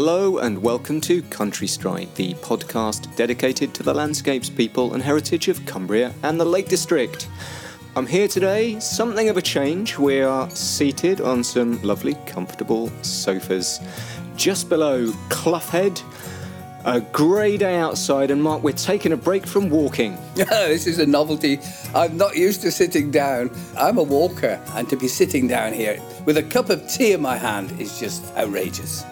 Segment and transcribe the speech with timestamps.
[0.00, 5.48] Hello and welcome to Country Stride, the podcast dedicated to the landscapes, people, and heritage
[5.48, 7.28] of Cumbria and the Lake District.
[7.96, 9.98] I'm here today, something of a change.
[9.98, 13.80] We are seated on some lovely, comfortable sofas
[14.36, 16.00] just below Clough Head.
[16.84, 20.16] A grey day outside, and Mark, we're taking a break from walking.
[20.36, 21.58] this is a novelty.
[21.92, 23.50] I'm not used to sitting down.
[23.76, 27.20] I'm a walker, and to be sitting down here with a cup of tea in
[27.20, 29.04] my hand is just outrageous.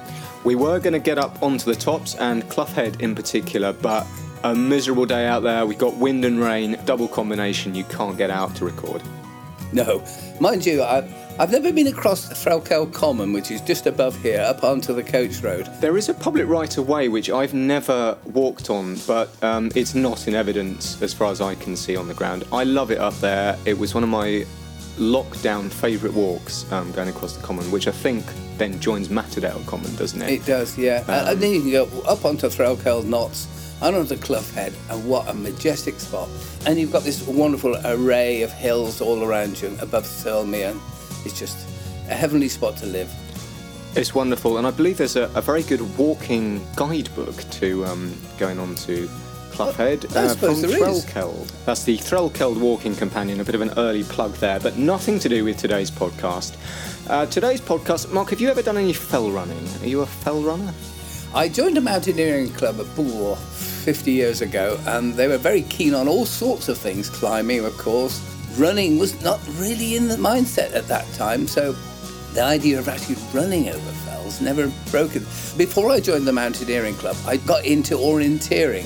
[0.46, 4.06] We were going to get up onto the tops and Clough Head in particular, but
[4.44, 5.66] a miserable day out there.
[5.66, 7.74] We've got wind and rain, double combination.
[7.74, 9.02] You can't get out to record.
[9.72, 10.04] No,
[10.38, 10.98] mind you, I,
[11.40, 15.40] I've never been across Threlkeld Common, which is just above here, up onto the coach
[15.40, 15.68] road.
[15.80, 19.96] There is a public right of way which I've never walked on, but um, it's
[19.96, 22.44] not in evidence as far as I can see on the ground.
[22.52, 23.58] I love it up there.
[23.64, 24.46] It was one of my
[24.96, 28.24] lockdown favourite walks um, going across the common, which I think
[28.56, 30.30] then joins Matterdale Common, doesn't it?
[30.30, 31.04] It does, yeah.
[31.08, 33.48] Um, and then you can go up onto Threlkeld Knots
[33.82, 36.28] under onto Clough Head, and what a majestic spot.
[36.66, 40.80] And you've got this wonderful array of hills all around you above Thirlmere
[41.26, 41.66] it's just
[42.08, 43.12] a heavenly spot to live.
[43.96, 48.58] It's wonderful, and I believe there's a, a very good walking guidebook to um, going
[48.58, 49.08] on to
[49.56, 51.64] Clough Head uh, from Threlkeld.
[51.64, 55.30] That's the Threlkeld Walking Companion, a bit of an early plug there, but nothing to
[55.30, 56.58] do with today's podcast.
[57.08, 59.66] Uh, today's podcast, Mark, have you ever done any fell running?
[59.80, 60.74] Are you a fell runner?
[61.34, 65.94] I joined a mountaineering club at Bull 50 years ago, and they were very keen
[65.94, 68.20] on all sorts of things, climbing, of course,
[68.58, 71.46] running was not really in the mindset at that time.
[71.46, 71.72] So
[72.34, 75.22] the idea of actually running over fells never broken.
[75.56, 78.84] Before I joined the mountaineering club, I got into orienteering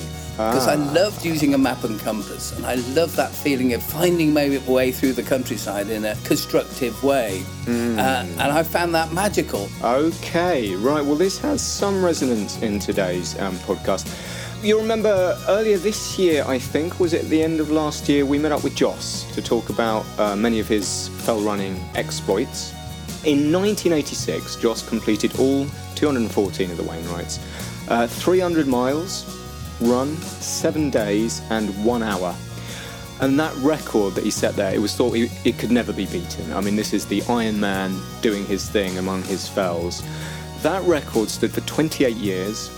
[0.48, 0.72] because ah.
[0.72, 4.58] I loved using a map and compass, and I love that feeling of finding my
[4.66, 7.42] way through the countryside in a constructive way.
[7.64, 7.98] Mm.
[7.98, 9.68] Uh, and I found that magical.
[9.82, 11.04] Okay, right.
[11.04, 14.08] Well, this has some resonance in today's um, podcast.
[14.62, 18.38] You remember earlier this year, I think, was it the end of last year, we
[18.38, 22.72] met up with Joss to talk about uh, many of his fell running exploits.
[23.24, 27.38] In 1986, Joss completed all 214 of the Wainwrights,
[27.88, 29.39] uh, 300 miles,
[29.80, 32.34] run, seven days, and one hour.
[33.20, 36.52] And that record that he set there, it was thought it could never be beaten.
[36.52, 40.02] I mean, this is the Iron Man doing his thing among his fells.
[40.62, 42.70] That record stood for 28 years,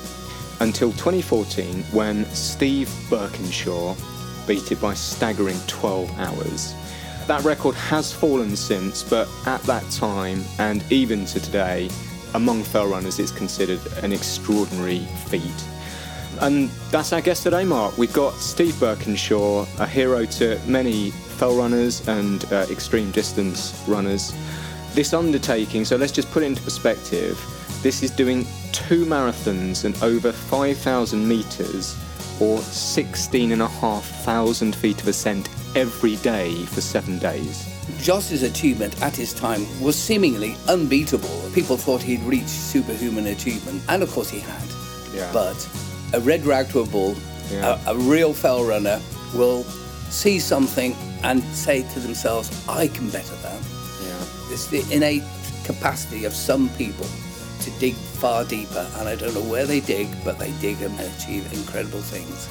[0.63, 3.97] until 2014 when Steve Birkinshaw
[4.47, 6.75] beat it by staggering 12 hours.
[7.27, 11.91] That record has fallen since, but at that time and even to today,
[12.35, 15.43] among fell runners, it's considered an extraordinary feat.
[16.43, 17.97] And that's our guest today, Mark.
[17.97, 24.35] We've got Steve Birkinshaw, a hero to many fell runners and uh, extreme distance runners.
[24.93, 27.41] This undertaking, so let's just put it into perspective,
[27.83, 31.97] this is doing two marathons and over 5,000 metres
[32.41, 37.69] or 16,500 feet of ascent every day for seven days.
[37.99, 41.53] Joss's achievement at his time was seemingly unbeatable.
[41.55, 44.69] People thought he'd reached superhuman achievement, and of course he had.
[45.15, 45.31] Yeah.
[45.33, 45.55] But
[46.13, 47.17] a red rag to a bull,
[47.51, 47.81] yeah.
[47.87, 49.01] a, a real fell runner,
[49.35, 49.65] will
[50.11, 53.61] see something and say to themselves, I can better that.
[54.03, 54.53] Yeah.
[54.53, 55.23] It's the innate
[55.65, 57.07] capacity of some people
[57.61, 60.99] to dig far deeper, and I don't know where they dig, but they dig and
[60.99, 62.49] achieve incredible things.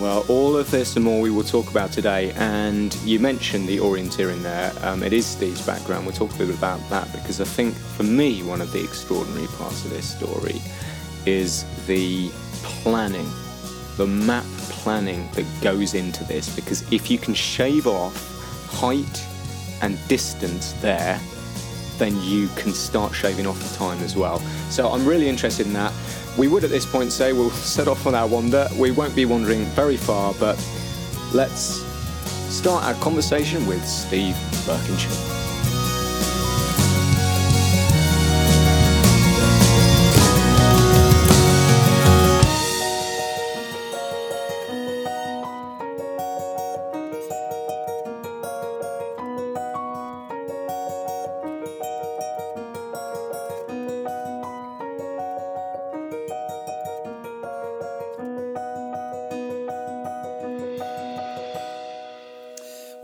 [0.00, 2.32] Well, all of this and more we will talk about today.
[2.36, 4.72] And you mentioned the orienteering there.
[4.80, 6.06] Um, it is Steve's background.
[6.06, 8.82] We'll talk a little bit about that because I think for me, one of the
[8.82, 10.58] extraordinary parts of this story
[11.26, 12.30] is the
[12.62, 13.28] planning,
[13.96, 16.54] the map planning that goes into this.
[16.54, 18.14] Because if you can shave off
[18.70, 19.26] height
[19.82, 21.20] and distance there,
[21.98, 24.38] then you can start shaving off the time as well.
[24.70, 25.92] So I'm really interested in that.
[26.38, 28.66] We would at this point say we'll set off on our wander.
[28.78, 30.56] We won't be wandering very far, but
[31.34, 31.84] let's
[32.48, 34.34] start our conversation with Steve
[34.64, 35.49] Birkinshaw.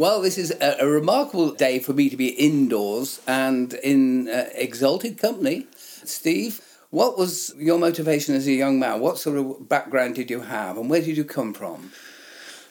[0.07, 4.49] Well, this is a, a, remarkable day for me to be indoors and in uh,
[4.55, 5.67] exalted company.
[5.75, 6.61] Steve,
[6.91, 9.01] what was your motivation as a young man?
[9.01, 11.91] What sort of background did you have and where did you come from?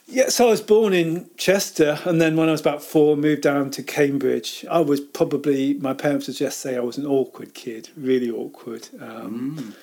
[0.07, 3.41] Yeah, so I was born in Chester, and then when I was about four, moved
[3.41, 4.65] down to Cambridge.
[4.71, 8.88] I was probably my parents would just say I was an awkward kid, really awkward.
[9.01, 9.75] Um, mm.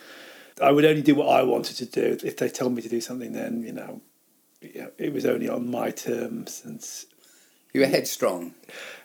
[0.65, 2.27] I would only do what I wanted to do.
[2.27, 4.01] If they told me to do something, then you know,
[4.63, 6.83] it was only on my terms and
[7.73, 8.55] You were headstrong.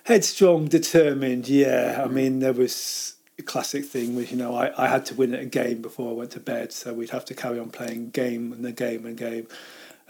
[0.04, 1.48] headstrong, determined.
[1.48, 5.14] Yeah, I mean, there was a classic thing was you know I, I had to
[5.14, 7.70] win at a game before I went to bed, so we'd have to carry on
[7.70, 9.46] playing game and the game and game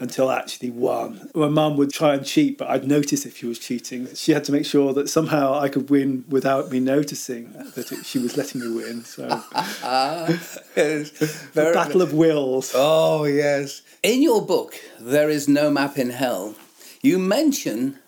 [0.01, 1.29] until I actually won.
[1.35, 4.07] My mum would try and cheat, but I'd notice if she was cheating.
[4.15, 8.05] She had to make sure that somehow I could win without me noticing that it,
[8.05, 9.03] she was letting me win.
[9.03, 10.25] So, Ah,
[10.77, 11.09] yes.
[11.53, 12.71] Very- battle of wills.
[12.73, 13.81] Oh, yes.
[14.01, 16.55] In your book, There Is No Map in Hell,
[17.01, 17.99] you mention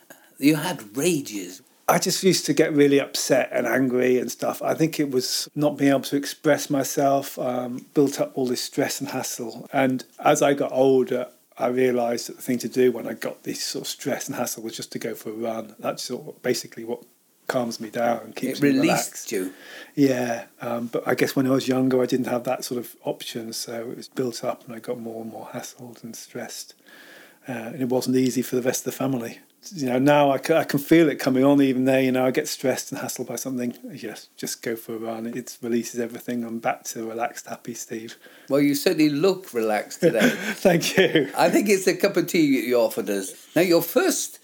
[0.41, 1.61] you had rages.
[1.87, 4.61] I just used to get really upset and angry and stuff.
[4.61, 8.61] I think it was not being able to express myself, um, built up all this
[8.61, 9.67] stress and hassle.
[9.73, 11.27] And as I got older,
[11.57, 14.37] I realised that the thing to do when I got this sort of stress and
[14.37, 15.75] hassle was just to go for a run.
[15.79, 17.03] That's sort of basically what
[17.47, 19.31] calms me down and keeps It me released relaxed.
[19.33, 19.53] you.
[19.93, 22.95] Yeah, um, but I guess when I was younger, I didn't have that sort of
[23.03, 26.73] option, so it was built up, and I got more and more hassled and stressed,
[27.49, 29.39] uh, and it wasn't easy for the rest of the family.
[29.69, 32.01] You know, now I ca- I can feel it coming on even there.
[32.01, 33.75] You know, I get stressed and hassled by something.
[33.93, 35.27] Yes, just go for a run.
[35.27, 36.43] It releases everything.
[36.43, 38.17] I'm back to relaxed, happy Steve.
[38.49, 40.29] Well, you certainly look relaxed today.
[40.35, 41.31] Thank you.
[41.37, 43.33] I think it's a cup of tea you offered us.
[43.55, 44.39] Now, your first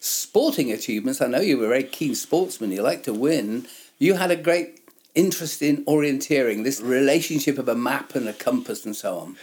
[0.00, 3.66] sporting achievements, I know you were a very keen sportsman, you like to win.
[3.98, 4.80] You had a great
[5.14, 9.36] interest in orienteering, this relationship of a map and a compass and so on.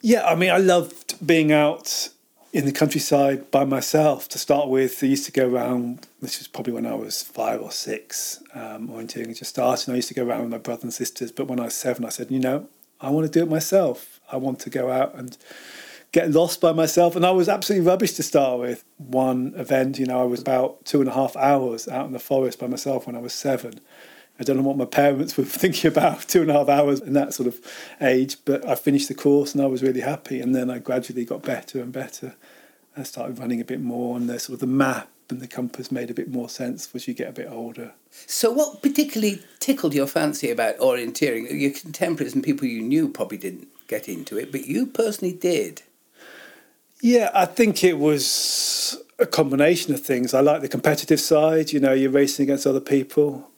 [0.00, 2.08] Yeah, I mean, I loved being out
[2.52, 5.02] in the countryside by myself to start with.
[5.02, 8.88] I used to go around, this was probably when I was five or six, um,
[8.88, 9.90] orienteering just started.
[9.90, 12.04] I used to go around with my brothers and sisters, but when I was seven,
[12.04, 12.68] I said, you know,
[13.00, 14.20] I want to do it myself.
[14.30, 15.36] I want to go out and
[16.12, 17.16] get lost by myself.
[17.16, 18.84] And I was absolutely rubbish to start with.
[18.98, 22.18] One event, you know, I was about two and a half hours out in the
[22.18, 23.80] forest by myself when I was seven.
[24.42, 27.12] I don't know what my parents were thinking about two and a half hours in
[27.12, 27.60] that sort of
[28.00, 30.40] age, but I finished the course and I was really happy.
[30.40, 32.34] And then I gradually got better and better.
[32.96, 35.92] I started running a bit more, and the sort of the map and the compass
[35.92, 37.92] made a bit more sense as you get a bit older.
[38.10, 41.48] So, what particularly tickled your fancy about orienteering?
[41.58, 45.82] Your contemporaries and people you knew probably didn't get into it, but you personally did.
[47.00, 50.34] Yeah, I think it was a combination of things.
[50.34, 53.50] I like the competitive side, you know, you're racing against other people,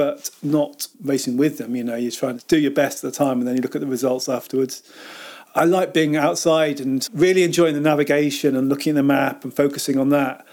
[0.00, 1.76] but not racing with them.
[1.76, 3.74] You know, you're trying to do your best at the time and then you look
[3.74, 4.82] at the results afterwards.
[5.54, 9.52] I like being outside and really enjoying the navigation and looking at the map and
[9.52, 10.46] focusing on that.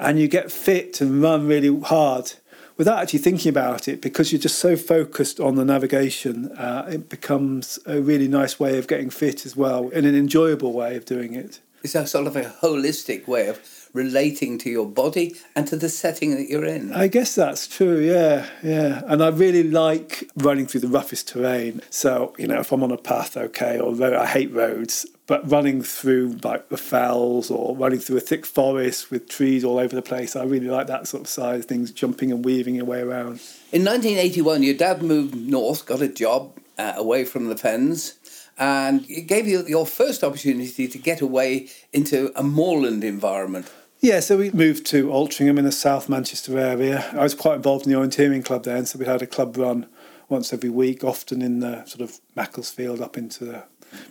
[0.00, 2.32] And you get fit and run really hard
[2.76, 6.50] without actually thinking about it because you're just so focused on the navigation.
[6.58, 10.72] Uh, it becomes a really nice way of getting fit as well and an enjoyable
[10.72, 11.60] way of doing it.
[11.84, 15.88] It's a sort of a holistic way of relating to your body and to the
[15.88, 16.92] setting that you're in.
[16.92, 19.02] I guess that's true, yeah, yeah.
[19.06, 21.80] And I really like running through the roughest terrain.
[21.90, 25.48] So, you know, if I'm on a path, okay, or road, I hate roads, but
[25.48, 29.94] running through like the fells or running through a thick forest with trees all over
[29.94, 32.84] the place, I really like that sort of side of things, jumping and weaving your
[32.84, 33.40] way around.
[33.72, 38.14] In 1981, your dad moved north, got a job uh, away from the fens,
[38.58, 43.70] and it gave you your first opportunity to get away into a moorland environment.
[44.02, 47.04] Yeah, so we moved to Altrincham in the South Manchester area.
[47.12, 49.86] I was quite involved in the orienteering club then, so we had a club run
[50.30, 53.64] once every week, often in the sort of Macclesfield up into the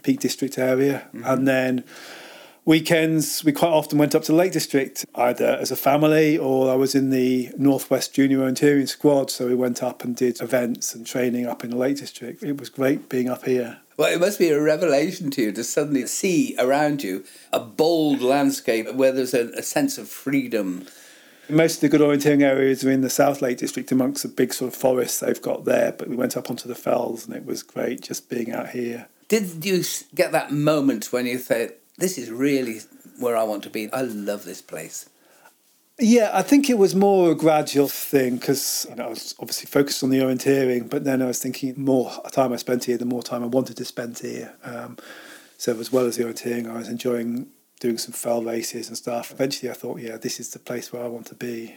[0.03, 1.07] Peak District area.
[1.07, 1.23] Mm-hmm.
[1.25, 1.83] And then
[2.65, 6.71] weekends, we quite often went up to the Lake District, either as a family or
[6.71, 10.93] I was in the Northwest Junior Orienteering Squad, so we went up and did events
[10.93, 12.43] and training up in the Lake District.
[12.43, 13.79] It was great being up here.
[13.99, 18.21] Well, it must be a revelation to you to suddenly see around you a bold
[18.21, 20.85] landscape where there's a, a sense of freedom.
[21.49, 24.53] Most of the good orienteering areas are in the South Lake District amongst the big
[24.53, 27.43] sort of forests they've got there, but we went up onto the fells and it
[27.43, 29.09] was great just being out here.
[29.27, 29.83] Did you
[30.15, 32.79] get that moment when you thought, this is really
[33.19, 33.91] where I want to be?
[33.91, 35.09] I love this place.
[36.01, 39.65] Yeah, I think it was more a gradual thing because you know, I was obviously
[39.65, 43.05] focused on the orienteering, but then I was thinking more time I spent here, the
[43.05, 44.53] more time I wanted to spend here.
[44.63, 44.97] Um,
[45.57, 47.47] so as well as the orienteering, I was enjoying
[47.81, 49.31] doing some fell races and stuff.
[49.31, 51.75] Eventually, I thought, yeah, this is the place where I want to be.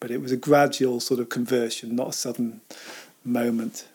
[0.00, 2.62] But it was a gradual sort of conversion, not a sudden
[3.24, 3.86] moment.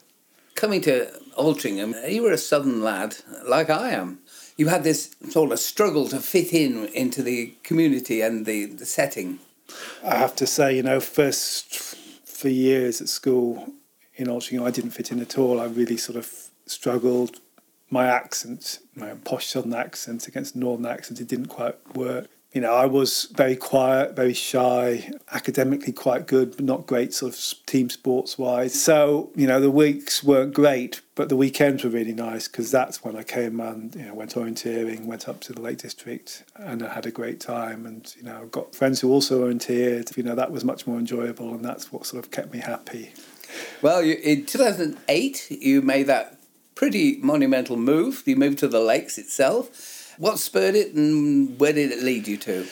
[0.53, 4.19] Coming to Altrincham, you were a southern lad, like I am.
[4.55, 8.85] You had this sort of struggle to fit in into the community and the, the
[8.85, 9.39] setting.
[10.03, 11.95] I have to say, you know, first
[12.25, 13.73] three years at school
[14.15, 15.59] in Altrincham, I didn't fit in at all.
[15.59, 16.31] I really sort of
[16.65, 17.39] struggled.
[17.89, 22.27] My accent, my posh southern accent against northern accent, it didn't quite work.
[22.55, 27.33] You know, I was very quiet, very shy, academically quite good, but not great sort
[27.33, 28.81] of team sports wise.
[28.81, 33.03] So, you know, the weeks weren't great, but the weekends were really nice because that's
[33.03, 36.81] when I came and, you know, went orienteering, went up to the Lake District and
[36.81, 37.85] I had a great time.
[37.85, 40.15] And, you know, got friends who also orienteered.
[40.15, 43.11] You know, that was much more enjoyable and that's what sort of kept me happy.
[43.81, 46.39] Well, in 2008, you made that
[46.73, 48.23] pretty monumental move.
[48.25, 49.94] You moved to the lakes itself.
[50.17, 52.65] What spurred it and where did it lead you to?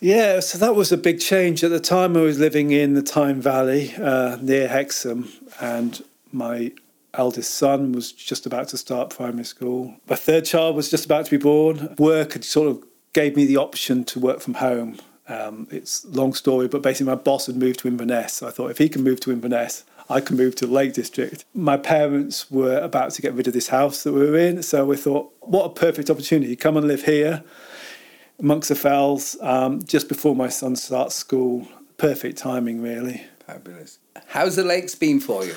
[0.00, 1.62] Yeah, so that was a big change.
[1.62, 6.72] At the time, I was living in the Tyne Valley uh, near Hexham, and my
[7.12, 9.96] eldest son was just about to start primary school.
[10.08, 11.94] My third child was just about to be born.
[11.98, 12.82] Work had sort of
[13.12, 14.96] gave me the option to work from home.
[15.28, 18.34] Um, it's long story, but basically my boss had moved to Inverness.
[18.34, 20.92] So I thought if he can move to Inverness, I can move to the Lake
[20.92, 21.44] District.
[21.54, 24.84] My parents were about to get rid of this house that we were in, so
[24.84, 26.56] we thought, what a perfect opportunity.
[26.56, 27.44] Come and live here
[28.40, 31.68] amongst the fells um, just before my son starts school.
[31.96, 33.22] Perfect timing, really.
[33.46, 34.00] Fabulous.
[34.26, 35.54] How's the lakes been for you?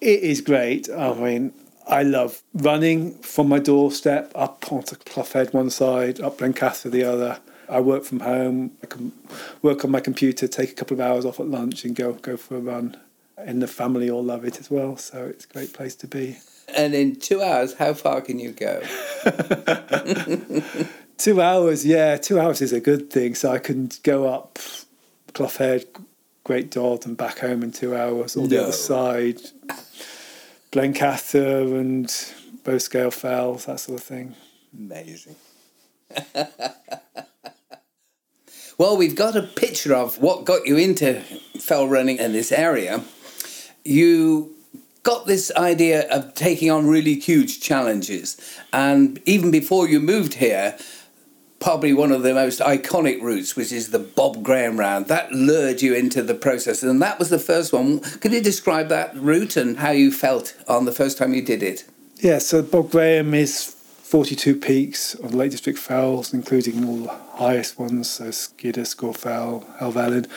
[0.00, 0.88] It is great.
[0.88, 1.52] I mean,
[1.86, 7.04] I love running from my doorstep up onto Clough Head one side, up Blencathra the
[7.04, 7.38] other.
[7.68, 8.72] I work from home.
[8.82, 9.12] I can
[9.60, 12.36] work on my computer, take a couple of hours off at lunch, and go go
[12.36, 12.96] for a run
[13.46, 14.96] and the family all love it as well.
[14.96, 16.38] So it's a great place to be.
[16.74, 18.82] And in two hours, how far can you go?
[21.18, 23.34] two hours, yeah, two hours is a good thing.
[23.34, 24.58] So I can go up
[25.34, 25.86] Clough Head,
[26.44, 28.46] Great Dod, and back home in two hours, or no.
[28.46, 29.40] the other side,
[30.70, 32.06] Blencathra and
[32.64, 34.34] Bowscale Fells, that sort of thing.
[34.76, 35.36] Amazing.
[38.78, 41.20] well, we've got a picture of what got you into
[41.60, 43.02] fell running in this area
[43.84, 44.54] you
[45.02, 48.36] got this idea of taking on really huge challenges.
[48.72, 50.78] And even before you moved here,
[51.58, 55.82] probably one of the most iconic routes, which is the Bob Graham round, that lured
[55.82, 56.82] you into the process.
[56.82, 58.00] And that was the first one.
[58.00, 61.62] Could you describe that route and how you felt on the first time you did
[61.62, 61.84] it?
[62.16, 63.76] Yeah, so Bob Graham is
[64.12, 69.64] 42 peaks of the Lake District Fells, including all the highest ones, so Skiddaw, Scawfell,
[69.78, 70.28] Helvellyn.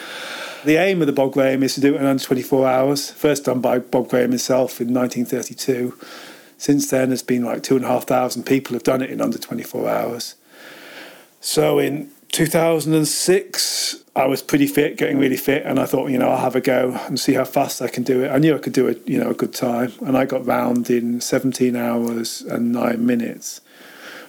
[0.63, 3.43] The aim of the Bob Graham is to do it in under 24 hours, first
[3.43, 5.93] done by Bob Graham himself in 1932.
[6.57, 9.19] Since then, there's been like two and a half thousand people have done it in
[9.19, 10.35] under 24 hours.
[11.41, 16.27] So in 2006, I was pretty fit, getting really fit, and I thought, you know,
[16.27, 18.27] I'll have a go and see how fast I can do it.
[18.27, 20.89] I knew I could do it, you know, a good time, and I got round
[20.89, 23.61] in 17 hours and nine minutes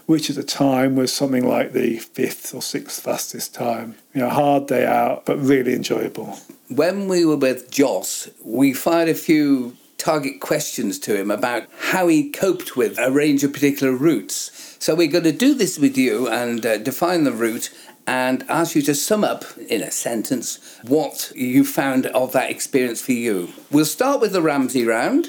[0.06, 3.96] which at the time was something like the fifth or sixth fastest time.
[4.14, 6.38] You know, hard day out, but really enjoyable.
[6.68, 12.06] When we were with Joss, we fired a few target questions to him about how
[12.06, 14.76] he coped with a range of particular routes.
[14.78, 17.70] So we're going to do this with you and uh, define the route
[18.06, 23.02] and ask you to sum up in a sentence what you found of that experience
[23.02, 23.52] for you.
[23.70, 25.28] We'll start with the Ramsay round.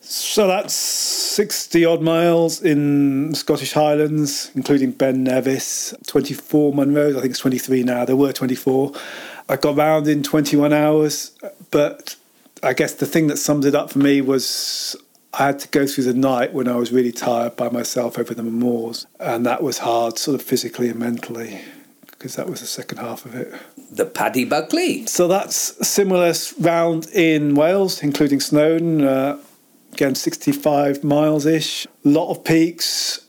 [0.00, 7.32] So that's 60 odd miles in Scottish Highlands, including Ben Nevis, 24 Munros, I think
[7.32, 8.92] it's 23 now, there were 24.
[9.50, 11.36] I got round in 21 hours,
[11.70, 12.16] but
[12.62, 14.96] I guess the thing that sums it up for me was
[15.34, 18.34] I had to go through the night when I was really tired by myself over
[18.34, 21.60] the moors, and that was hard, sort of physically and mentally,
[22.06, 23.52] because that was the second half of it.
[23.90, 25.06] The Paddy Buckley.
[25.06, 29.04] So that's a similar round in Wales, including Snowdon.
[29.04, 29.38] Uh,
[29.98, 33.26] again 65 miles ish, a lot of peaks.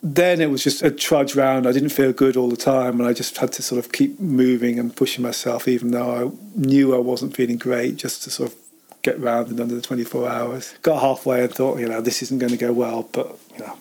[0.00, 1.66] Then it was just a trudge round.
[1.66, 4.20] I didn't feel good all the time, and I just had to sort of keep
[4.20, 8.52] moving and pushing myself, even though I knew I wasn't feeling great, just to sort
[8.52, 8.58] of
[9.02, 10.74] get round in under the 24 hours.
[10.82, 13.78] Got halfway and thought, you know, this isn't going to go well, but, you know,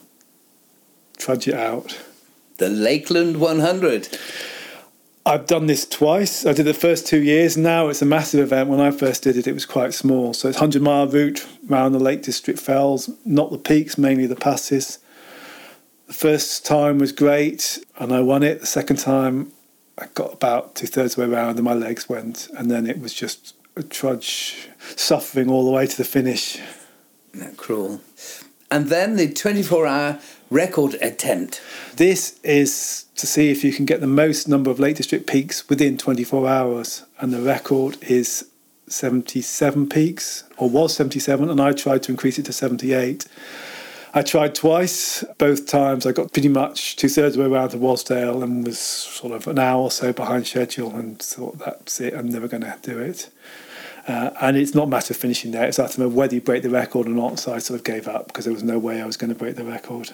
[1.18, 2.00] trudge it out.
[2.58, 4.18] The Lakeland 100.
[5.28, 6.46] I've done this twice.
[6.46, 7.58] I did the first two years.
[7.58, 8.70] Now it's a massive event.
[8.70, 10.34] When I first did it, it was quite small.
[10.34, 14.38] So it's 100 mile route around the Lake District Fells, not the peaks, mainly the
[14.38, 15.00] passes.
[16.08, 18.62] The first time was great and I won it.
[18.62, 19.52] The second time,
[19.98, 22.48] I got about two thirds of the way around and my legs went.
[22.58, 26.60] And then it was just a trudge, suffering all the way to the finish.
[27.34, 28.02] That cruel.
[28.70, 31.62] And then the 24 hour record attempt.
[31.96, 35.68] This is to see if you can get the most number of Lake District peaks
[35.70, 38.50] within 24 hours, and the record is
[38.88, 43.26] 77 peaks, or was 77, and I tried to increase it to 78.
[44.14, 45.24] I tried twice.
[45.38, 48.66] Both times I got pretty much two thirds of the way around to Wasdale and
[48.66, 52.48] was sort of an hour or so behind schedule and thought that's it, I'm never
[52.48, 53.30] going to do it.
[54.08, 56.42] Uh, and it's not a matter of finishing there, it's a matter of whether you
[56.42, 57.40] break the record or not.
[57.40, 59.36] So I sort of gave up because there was no way I was going to
[59.36, 60.12] break the record.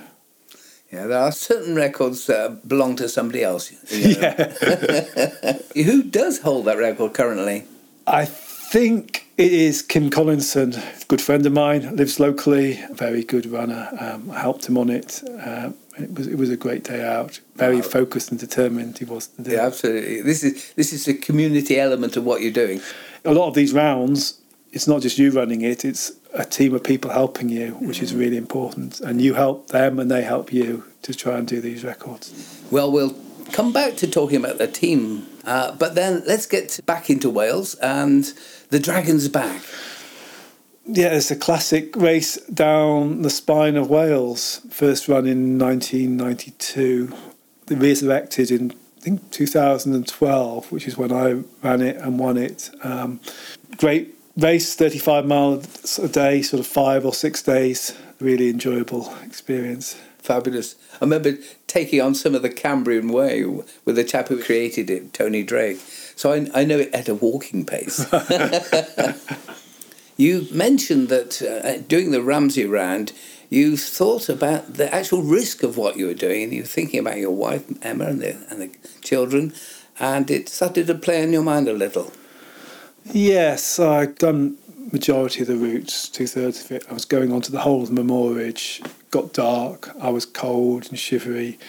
[0.91, 3.71] Yeah, there are certain records that belong to somebody else.
[3.91, 4.31] you know.
[5.75, 7.65] Who does hold that record currently?
[8.05, 13.45] I think it is Kim Collinson, a good friend of mine, lives locally, very good
[13.47, 13.89] runner.
[14.00, 15.21] Um, I helped him on it.
[15.43, 17.39] Um, it was it was a great day out.
[17.55, 17.81] Very Wow.
[17.83, 19.29] focused and determined he was.
[19.38, 20.21] Yeah, absolutely.
[20.21, 22.81] This is this is the community element of what you're doing.
[23.25, 24.39] A lot of these rounds,
[24.71, 28.13] it's not just you running it; it's a team of people helping you, which is
[28.13, 28.99] really important.
[28.99, 32.61] And you help them, and they help you to try and do these records.
[32.71, 33.15] Well, we'll
[33.51, 37.75] come back to talking about the team, uh, but then let's get back into Wales
[37.75, 38.33] and
[38.69, 39.61] the Dragons back.
[40.85, 44.59] Yeah, it's a classic race down the spine of Wales.
[44.69, 47.13] First run in 1992.
[47.67, 48.73] They resurrected in,
[49.03, 52.72] think, 2012, which is when I ran it and won it.
[52.83, 53.19] Um,
[53.77, 57.98] great race, 35 miles a day, sort of five or six days.
[58.19, 60.00] Really enjoyable experience.
[60.19, 60.75] Fabulous.
[60.93, 61.33] I remember
[61.67, 65.79] taking on some of the Cambrian Way with the chap who created it, Tony Drake.
[66.15, 68.05] So I, I know it at a walking pace.
[70.17, 73.12] you mentioned that uh, doing the Ramsay round,
[73.53, 77.00] you thought about the actual risk of what you were doing, and you were thinking
[77.00, 79.53] about your wife Emma and the and the children,
[80.00, 82.12] and it started to play on your mind a little.
[83.12, 84.57] Yes, I'd done
[84.91, 86.86] majority of the routes, two thirds of it.
[86.89, 88.81] I was going on to the whole of the Mamores Ridge.
[89.12, 89.91] Got dark.
[90.00, 91.60] I was cold and shivery.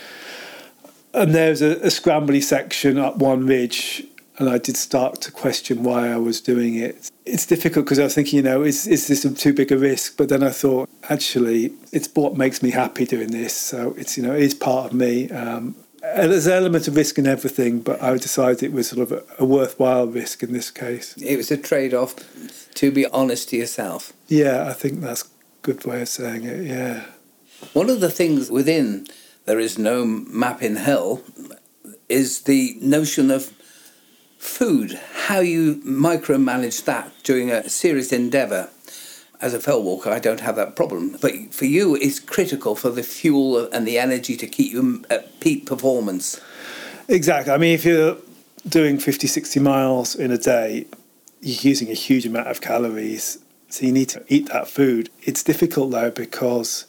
[1.13, 4.05] And there was a, a scrambly section up one ridge,
[4.39, 7.11] and I did start to question why I was doing it.
[7.25, 10.17] It's difficult because I was thinking, you know, is is this too big a risk?
[10.17, 13.57] But then I thought, actually, it's what makes me happy doing this.
[13.57, 15.31] So it's you know, it is part of me.
[15.31, 19.11] Um, and there's an element of risk in everything, but I decided it was sort
[19.11, 21.17] of a, a worthwhile risk in this case.
[21.17, 22.15] It was a trade off
[22.75, 24.13] to be honest to yourself.
[24.29, 25.27] Yeah, I think that's a
[25.63, 26.67] good way of saying it.
[26.67, 27.05] Yeah.
[27.73, 29.07] One of the things within
[29.47, 31.23] There Is No Map in Hell
[32.09, 33.53] is the notion of
[34.45, 38.69] food, how you micromanage that during a serious endeavour.
[39.41, 41.17] As a fell walker, I don't have that problem.
[41.21, 45.41] But for you, it's critical for the fuel and the energy to keep you at
[45.41, 46.41] peak performance.
[47.09, 47.53] Exactly.
[47.53, 48.17] I mean, if you're
[48.69, 50.87] doing 50, 60 miles in a day,
[51.41, 53.39] you're using a huge amount of calories.
[53.69, 55.11] So you need to eat that food.
[55.23, 56.87] It's difficult though because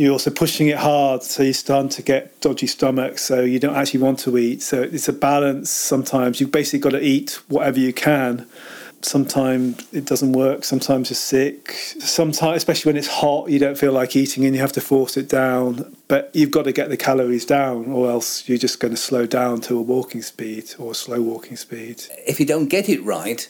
[0.00, 1.22] you're also pushing it hard.
[1.22, 3.18] So you're starting to get dodgy stomach.
[3.18, 4.62] So you don't actually want to eat.
[4.62, 6.40] So it's a balance sometimes.
[6.40, 8.46] You've basically got to eat whatever you can.
[9.02, 10.64] Sometimes it doesn't work.
[10.64, 11.72] Sometimes you're sick.
[11.98, 15.18] Sometimes, especially when it's hot, you don't feel like eating and you have to force
[15.18, 15.94] it down.
[16.08, 19.26] But you've got to get the calories down, or else you're just going to slow
[19.26, 22.04] down to a walking speed or slow walking speed.
[22.26, 23.48] If you don't get it right,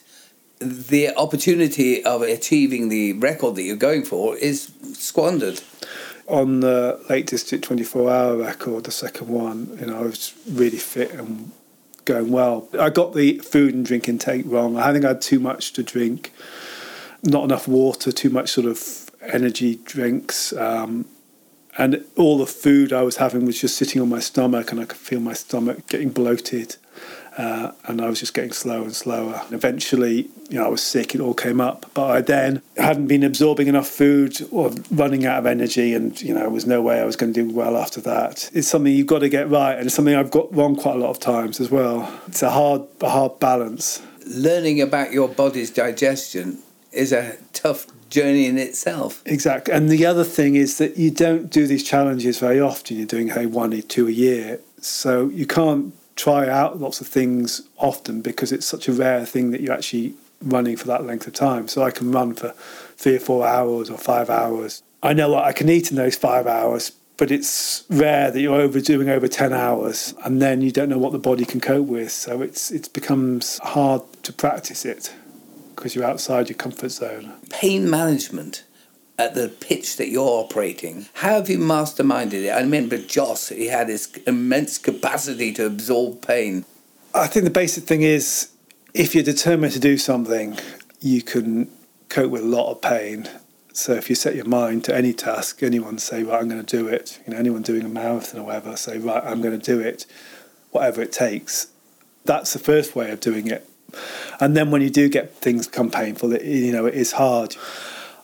[0.61, 5.61] the opportunity of achieving the record that you're going for is squandered.
[6.31, 10.79] On the Lake District 24 hour record, the second one, you know, I was really
[10.79, 11.51] fit and
[12.05, 12.69] going well.
[12.79, 14.77] I got the food and drink intake wrong.
[14.77, 16.33] I think I had too much to drink,
[17.25, 20.53] not enough water, too much sort of energy drinks.
[20.53, 21.07] Um,
[21.77, 24.85] and all the food I was having was just sitting on my stomach, and I
[24.85, 26.77] could feel my stomach getting bloated.
[27.41, 29.41] Uh, and I was just getting slower and slower.
[29.47, 31.15] And eventually, you know, I was sick.
[31.15, 35.39] It all came up, but I then hadn't been absorbing enough food or running out
[35.39, 37.79] of energy, and you know, there was no way I was going to do well
[37.79, 38.51] after that.
[38.53, 40.99] It's something you've got to get right, and it's something I've got wrong quite a
[40.99, 42.13] lot of times as well.
[42.27, 44.03] It's a hard, a hard balance.
[44.27, 46.59] Learning about your body's digestion
[46.93, 49.23] is a tough journey in itself.
[49.25, 49.73] Exactly.
[49.73, 52.99] And the other thing is that you don't do these challenges very often.
[52.99, 54.61] You're doing, hey, one or two a year.
[54.83, 59.53] So you can't try out lots of things often because it's such a rare thing
[59.53, 61.67] that you're actually running for that length of time.
[61.67, 62.51] So I can run for
[62.97, 64.83] three or four hours or five hours.
[65.03, 68.61] I know what I can eat in those five hours, but it's rare that you're
[68.61, 72.13] overdoing over 10 hours and then you don't know what the body can cope with.
[72.13, 75.15] So it's it becomes hard to practice it
[75.75, 77.33] because you're outside your comfort zone.
[77.49, 78.65] Pain management
[79.21, 82.49] at the pitch that you're operating, how have you masterminded it?
[82.49, 86.65] I remember Joss, he had this immense capacity to absorb pain.
[87.15, 88.51] I think the basic thing is
[88.95, 90.59] if you're determined to do something,
[91.01, 91.71] you can
[92.09, 93.29] cope with a lot of pain.
[93.75, 96.77] So if you set your mind to any task, anyone say, right, I'm going to
[96.77, 97.21] do it.
[97.27, 100.07] You know, anyone doing a marathon or whatever, say, right, I'm going to do it,
[100.71, 101.69] whatever it takes.
[102.25, 103.69] That's the first way of doing it.
[104.41, 107.57] And then when you do get things come painful, it, you know, it is hard.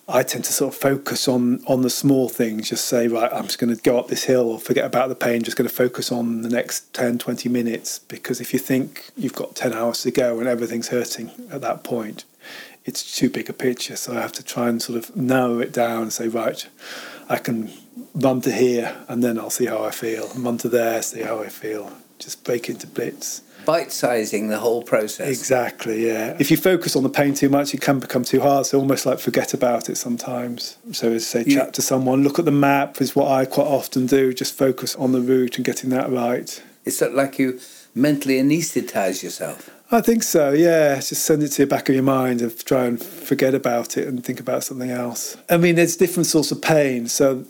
[0.09, 3.45] I tend to sort of focus on on the small things, just say, right, I'm
[3.45, 5.75] just going to go up this hill or forget about the pain, just going to
[5.75, 7.99] focus on the next 10, 20 minutes.
[7.99, 11.83] Because if you think you've got 10 hours to go and everything's hurting at that
[11.83, 12.25] point,
[12.85, 13.97] it's too big a picture.
[13.97, 16.67] So I have to try and sort of narrow it down and say, right,
[17.29, 17.73] I can
[18.15, 20.31] run to here and then I'll see how I feel.
[20.37, 21.93] Run to there, see how I feel.
[22.21, 23.43] Just break into bits.
[23.67, 25.29] Bite sizing the whole process.
[25.29, 26.37] Exactly, yeah.
[26.39, 28.65] If you focus on the pain too much, it can become too hard.
[28.65, 30.79] So almost like forget about it sometimes.
[30.93, 33.67] So as I say, chat to someone, look at the map is what I quite
[33.67, 34.33] often do.
[34.33, 36.63] Just focus on the route and getting that right.
[36.85, 37.61] It's like you
[37.95, 39.69] mentally anaesthetize yourself.
[39.91, 40.97] I think so, yeah.
[40.97, 44.07] Just send it to the back of your mind and try and forget about it
[44.07, 45.37] and think about something else.
[45.51, 47.09] I mean, there's different sorts of pain.
[47.09, 47.45] So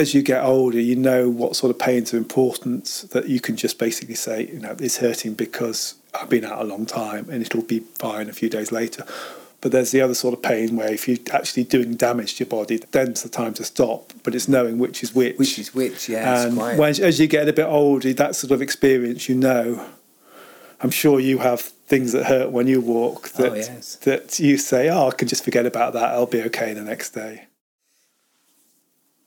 [0.00, 3.54] as you get older, you know what sort of pains are important that you can
[3.54, 7.42] just basically say, you know, it's hurting because I've been out a long time and
[7.42, 9.04] it'll be fine a few days later.
[9.60, 12.48] But there's the other sort of pain where if you're actually doing damage to your
[12.48, 14.14] body, then's the time to stop.
[14.22, 15.36] But it's knowing which is which.
[15.36, 16.46] Which is which, yeah.
[16.46, 19.86] and when, as you get a bit older, that sort of experience, you know.
[20.82, 23.96] I'm sure you have things that hurt when you walk oh, that Oh, yes.
[23.96, 26.08] that you say, "Oh, I can just forget about that.
[26.14, 27.48] I'll be okay the next day."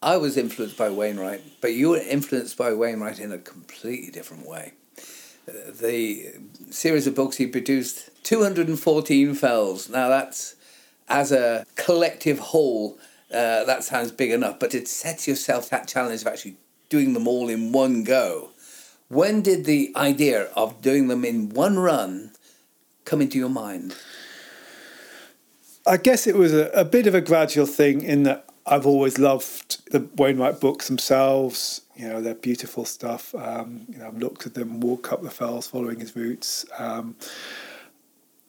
[0.03, 4.45] I was influenced by Wainwright, but you were influenced by Wainwright in a completely different
[4.45, 4.73] way.
[5.45, 6.33] The
[6.69, 9.89] series of books he produced, 214 fells.
[9.89, 10.55] Now, that's
[11.07, 12.99] as a collective whole,
[13.31, 16.57] uh, that sounds big enough, but it sets yourself that challenge of actually
[16.89, 18.49] doing them all in one go.
[19.07, 22.31] When did the idea of doing them in one run
[23.05, 23.95] come into your mind?
[25.87, 29.19] I guess it was a, a bit of a gradual thing in that I've always
[29.19, 31.81] loved the Wainwright books themselves.
[31.95, 33.35] You know, they're beautiful stuff.
[33.35, 36.65] Um, you know, I've looked at them, walk up the fells, following his routes.
[36.77, 37.15] Um,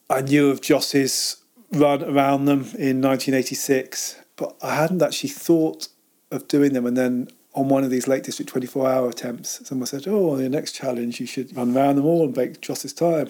[0.09, 5.89] I knew of Joss's run around them in 1986, but I hadn't actually thought
[6.31, 6.87] of doing them.
[6.87, 10.41] And then on one of these Lake District 24 hour attempts, someone said, Oh, on
[10.41, 13.29] your next challenge, you should run around them all and break Joss's time.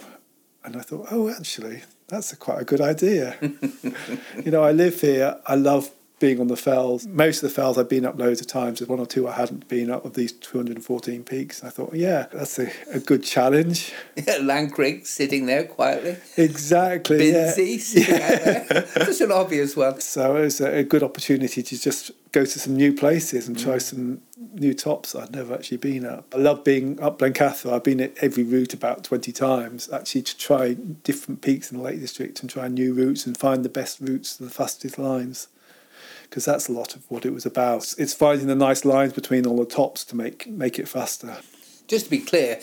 [0.64, 3.36] And I thought, Oh, actually, that's a quite a good idea.
[4.44, 5.38] you know, I live here.
[5.46, 7.06] I love being on the fells.
[7.06, 8.78] Most of the fells I've been up loads of times.
[8.78, 11.64] There's one or two I hadn't been up of these 214 peaks.
[11.64, 13.92] I thought, yeah, that's a, a good challenge.
[14.40, 16.16] Lank Rigg sitting there quietly.
[16.36, 17.32] Exactly.
[17.32, 17.52] yeah.
[17.54, 18.86] Binsey sitting out there.
[18.86, 20.00] Such an obvious one.
[20.00, 23.58] So it was a, a good opportunity to just go to some new places and
[23.58, 23.82] try mm.
[23.82, 24.20] some
[24.54, 26.32] new tops I'd never actually been up.
[26.34, 27.72] I love being up Blencathra.
[27.72, 31.84] I've been at every route about 20 times, actually to try different peaks in the
[31.84, 35.48] Lake District and try new routes and find the best routes, and the fastest lines.
[36.34, 37.94] Because that's a lot of what it was about.
[37.96, 41.36] It's finding the nice lines between all the tops to make make it faster.
[41.86, 42.58] Just to be clear,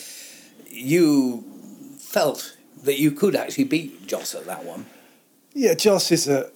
[0.67, 1.45] you
[1.97, 4.87] felt that you could actually beat Joss at that one.
[5.53, 6.51] Yeah, Joss is a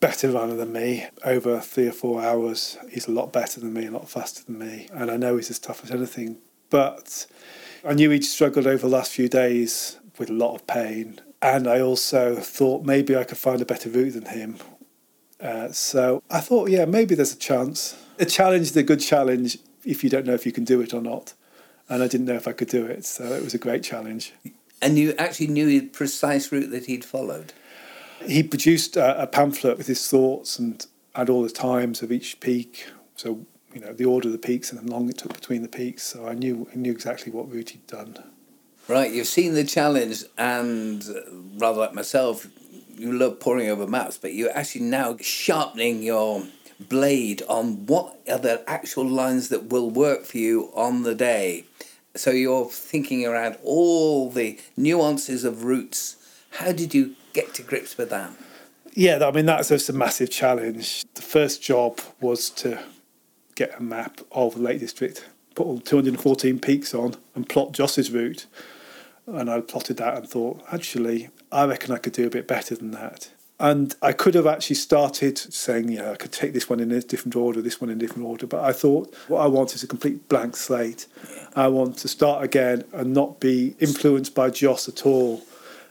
[0.00, 1.06] better runner than me.
[1.24, 4.58] Over three or four hours, he's a lot better than me, a lot faster than
[4.58, 4.86] me.
[4.92, 6.36] And I know he's as tough as anything.
[6.68, 7.26] But
[7.88, 11.22] I knew he'd struggled over the last few days with a lot of pain.
[11.40, 14.58] And I also thought maybe I could find a better route than him.
[15.40, 17.96] Uh, so I thought, yeah, maybe there's a chance.
[18.18, 20.92] A challenge is a good challenge if you don't know if you can do it
[20.92, 21.34] or not.
[21.88, 23.04] And I didn't know if I could do it.
[23.04, 24.32] So it was a great challenge.
[24.82, 27.52] And you actually knew the precise route that he'd followed.
[28.26, 32.40] he produced a, a pamphlet with his thoughts and had all the times of each
[32.40, 32.86] peak.
[33.16, 35.68] So you know the order of the peaks and how long it took between the
[35.68, 36.02] peaks.
[36.02, 38.16] So I knew I knew exactly what route he'd done.
[38.88, 41.20] Right, you've seen the challenge, and uh,
[41.58, 42.48] rather like myself,
[43.00, 46.44] you love poring over maps, but you're actually now sharpening your
[46.88, 51.64] blade on what are the actual lines that will work for you on the day.
[52.14, 56.16] So you're thinking around all the nuances of routes.
[56.50, 58.32] How did you get to grips with that?
[58.92, 61.04] Yeah, I mean that's just a massive challenge.
[61.14, 62.82] The first job was to
[63.54, 68.10] get a map of the Lake District, put all 214 peaks on, and plot Joss's
[68.10, 68.46] route.
[69.26, 72.74] And I plotted that and thought, actually, I reckon I could do a bit better
[72.74, 73.30] than that.
[73.58, 76.90] And I could have actually started saying, you know, I could take this one in
[76.90, 78.46] a different order, this one in a different order.
[78.46, 81.06] But I thought, what I want is a complete blank slate.
[81.54, 85.42] I want to start again and not be influenced by Joss at all.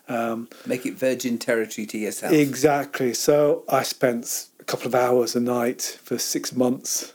[0.07, 2.33] Um, Make it virgin territory to yourself.
[2.33, 3.13] Exactly.
[3.13, 7.13] So I spent a couple of hours a night for six months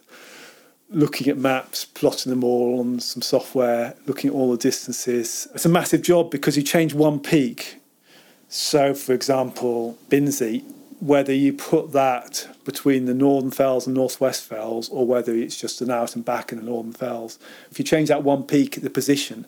[0.88, 5.48] looking at maps, plotting them all on some software, looking at all the distances.
[5.52, 7.80] It's a massive job because you change one peak.
[8.57, 10.62] So, for example, Binsey,
[11.01, 15.81] whether you put that between the Northern Fells and Northwest Fells, or whether it's just
[15.81, 17.40] an out and back in the Northern Fells,
[17.73, 19.47] if you change that one peak, the position,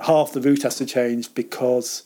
[0.00, 2.02] half the route has to change because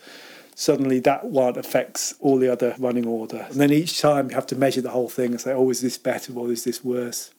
[0.54, 3.48] suddenly that one affects all the other running order.
[3.50, 5.80] And then each time you have to measure the whole thing and say, oh, is
[5.80, 7.32] this better or is this worse?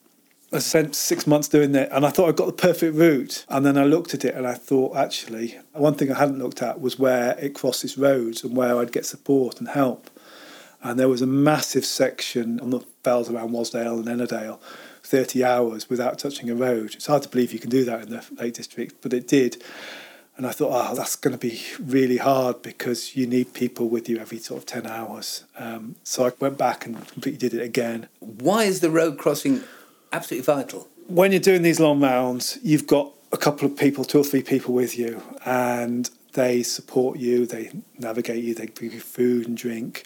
[0.54, 3.46] I spent six months doing that and I thought I got the perfect route.
[3.48, 6.62] And then I looked at it and I thought, actually, one thing I hadn't looked
[6.62, 10.10] at was where it crosses roads and where I'd get support and help.
[10.84, 14.60] And there was a massive section on the fells around Wasdale and Ennerdale,
[15.04, 16.96] 30 hours without touching a road.
[16.96, 19.64] It's hard to believe you can do that in the Lake District, but it did.
[20.36, 24.10] And I thought, oh, that's going to be really hard because you need people with
[24.10, 25.46] you every sort of 10 hours.
[25.58, 28.10] Um, so I went back and completely did it again.
[28.20, 29.64] Why is the road crossing
[30.12, 30.88] absolutely vital?
[31.08, 34.43] When you're doing these long rounds, you've got a couple of people, two or three
[34.43, 39.58] people with you, and they support you, they navigate you, they give you food and
[39.58, 40.06] drink.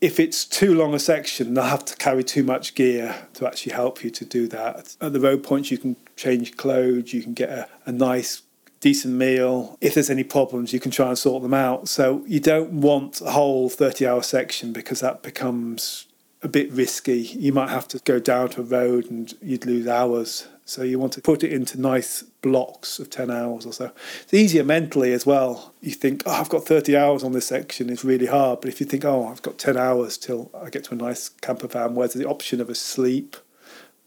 [0.00, 3.72] If it's too long a section, they'll have to carry too much gear to actually
[3.72, 4.96] help you to do that.
[5.00, 8.42] At the road points, you can change clothes, you can get a, a nice
[8.80, 9.76] decent meal.
[9.80, 11.88] If there's any problems, you can try and sort them out.
[11.88, 16.06] So you don't want a whole 30 hour section because that becomes
[16.42, 17.20] a bit risky.
[17.20, 20.46] You might have to go down to a road and you'd lose hours.
[20.64, 23.90] So you want to put it into nice blocks of 10 hours or so.
[24.22, 25.72] It's easier mentally as well.
[25.80, 28.60] You think, oh, I've got 30 hours on this section, it's really hard.
[28.60, 31.28] But if you think, oh, I've got 10 hours till I get to a nice
[31.28, 33.36] camper van where there's the option of a sleep,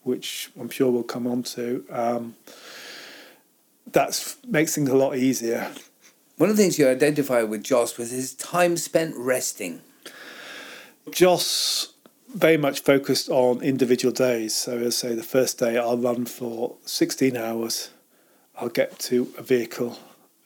[0.03, 2.35] which I'm sure we'll come on to, um,
[3.91, 5.71] that makes things a lot easier.
[6.37, 9.81] One of the things you identified with Joss was his time spent resting.
[11.09, 11.90] Joss
[12.33, 14.55] very much focused on individual days.
[14.55, 17.89] So, as say, the first day I'll run for 16 hours,
[18.55, 19.99] I'll get to a vehicle,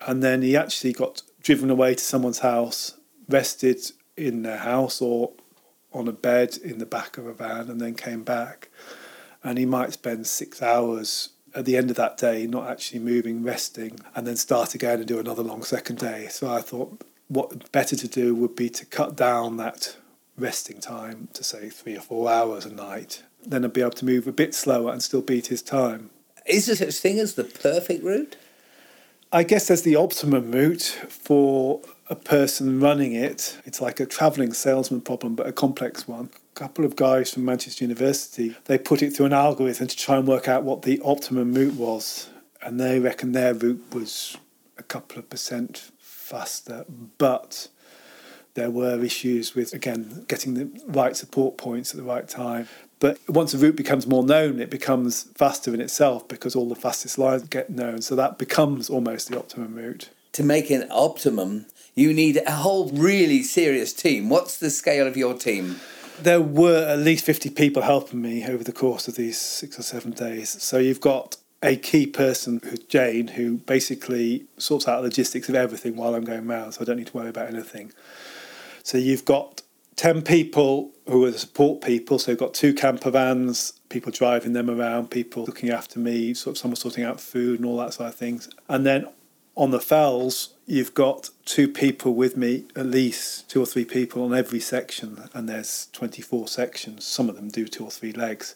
[0.06, 2.98] and then he actually got driven away to someone's house,
[3.30, 5.34] rested in their house or
[5.94, 8.70] on a bed in the back of a van, and then came back.
[9.44, 13.44] And he might spend six hours at the end of that day not actually moving,
[13.44, 16.28] resting, and then start again and do another long second day.
[16.30, 19.96] So I thought what better to do would be to cut down that
[20.38, 24.06] resting time to say three or four hours a night, then I'd be able to
[24.06, 26.10] move a bit slower and still beat his time.
[26.46, 28.36] Is there such thing as the perfect route?
[29.32, 33.58] I guess there's the optimum route for a person running it.
[33.66, 36.30] It's like a travelling salesman problem, but a complex one.
[36.56, 40.18] A couple of guys from Manchester University, they put it through an algorithm to try
[40.18, 42.30] and work out what the optimum route was.
[42.62, 44.38] And they reckon their route was
[44.78, 46.86] a couple of percent faster,
[47.18, 47.68] but
[48.56, 52.68] there were issues with, again, getting the right support points at the right time.
[53.00, 56.76] But once a route becomes more known, it becomes faster in itself because all the
[56.76, 58.02] fastest lines get known.
[58.02, 60.10] So that becomes almost the optimum route.
[60.34, 64.30] To make an optimum, you need a whole really serious team.
[64.30, 65.80] What's the scale of your team?
[66.22, 69.84] There were at least 50 people helping me over the course of these six or
[69.84, 70.62] seven days.
[70.64, 75.56] So you've got a key person, who's Jane, who basically sorts out the logistics of
[75.56, 77.92] everything while I'm going around, so I don't need to worry about anything.
[78.86, 79.64] So you've got
[79.96, 82.20] 10 people who are the support people.
[82.20, 86.56] So you've got two camper vans, people driving them around, people looking after me, sort
[86.56, 88.48] of someone sorting out food and all that sort of things.
[88.70, 89.08] And then
[89.56, 94.24] on the fells, you've got two people with me, at least two or three people
[94.24, 97.06] on every section, and there's 24 sections.
[97.06, 98.54] Some of them do two or three legs.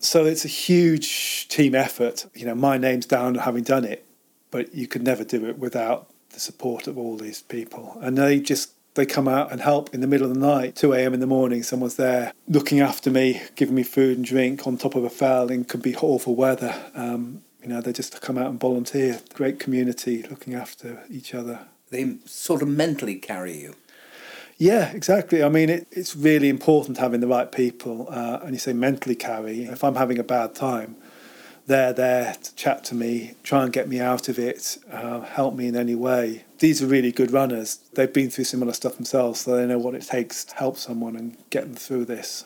[0.00, 2.26] So it's a huge team effort.
[2.34, 4.04] You know, my name's down having done it,
[4.50, 7.96] but you could never do it without the support of all these people.
[8.00, 10.92] And they just they come out and help in the middle of the night, 2
[10.92, 11.14] a.m.
[11.14, 11.62] in the morning.
[11.62, 15.50] Someone's there looking after me, giving me food and drink on top of a fell
[15.50, 16.74] in could be awful weather.
[16.94, 19.20] Um, you know, they just come out and volunteer.
[19.32, 21.66] Great community looking after each other.
[21.90, 23.74] They sort of mentally carry you.
[24.58, 25.42] Yeah, exactly.
[25.42, 28.06] I mean, it, it's really important having the right people.
[28.08, 29.64] Uh, and you say mentally carry.
[29.64, 30.96] If I'm having a bad time,
[31.66, 35.54] they're there to chat to me, try and get me out of it, uh, help
[35.54, 36.43] me in any way.
[36.58, 37.78] These are really good runners.
[37.94, 41.16] They've been through similar stuff themselves, so they know what it takes to help someone
[41.16, 42.44] and get them through this.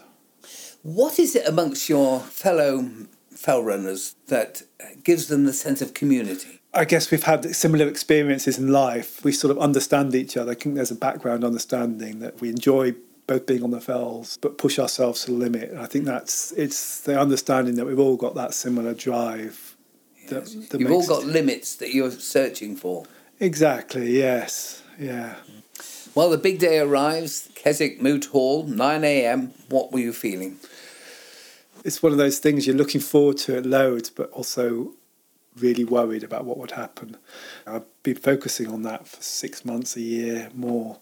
[0.83, 2.89] What is it amongst your fellow
[3.31, 4.63] fell runners that
[5.05, 6.61] gives them the sense of community?
[6.75, 9.25] I guess we've had similar experiences in life.
[9.25, 10.53] We sort of understand each other.
[10.53, 12.95] I think there's a background understanding that we enjoy
[13.27, 15.71] both being on the fells, but push ourselves to the limit.
[15.71, 19.77] And I think that's it's the understanding that we've all got that similar drive.
[20.29, 23.05] That, that You've all got limits that you're searching for.
[23.41, 24.19] Exactly.
[24.19, 24.83] Yes.
[24.99, 25.37] Yeah.
[26.15, 27.49] Well, the big day arrives.
[27.55, 29.53] Keswick Moot Hall, nine a.m.
[29.69, 30.59] What were you feeling?
[31.85, 34.95] It's one of those things you're looking forward to it loads, but also
[35.57, 37.17] really worried about what would happen.
[37.67, 40.99] I've been focusing on that for six months, a year more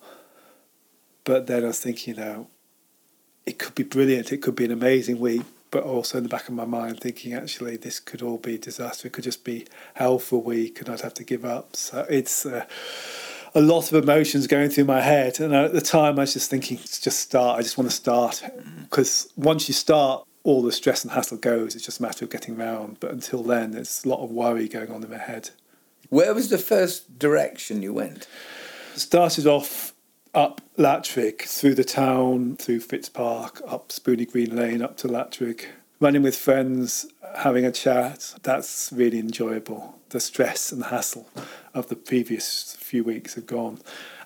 [1.27, 2.47] but then I was thinking, you know,
[3.45, 4.33] it could be brilliant.
[4.33, 5.43] It could be an amazing week.
[5.77, 9.09] But also in the back of my mind, thinking actually this could all be disaster.
[9.09, 11.77] It could just be hell for a week, and I'd have to give up.
[11.77, 12.65] So it's uh,
[13.55, 15.39] a lot of emotions going through my head.
[15.39, 17.59] And at the time, I was just thinking, just start.
[17.59, 18.43] I just want to start
[18.85, 21.75] because once you start, all the stress and hassle goes.
[21.75, 22.97] It's just a matter of getting round.
[22.99, 25.51] But until then, there's a lot of worry going on in my head.
[26.09, 28.27] Where was the first direction you went?
[28.95, 29.93] Started off
[30.37, 35.65] up Latrigg through the town, through Fitz Park, up Spooney Green Lane, up to Latrigg,
[35.99, 37.07] running with friends,
[37.39, 38.35] having a chat.
[38.43, 39.99] That's really enjoyable.
[40.11, 41.27] The stress and the hassle
[41.73, 43.81] of the previous few weeks have gone.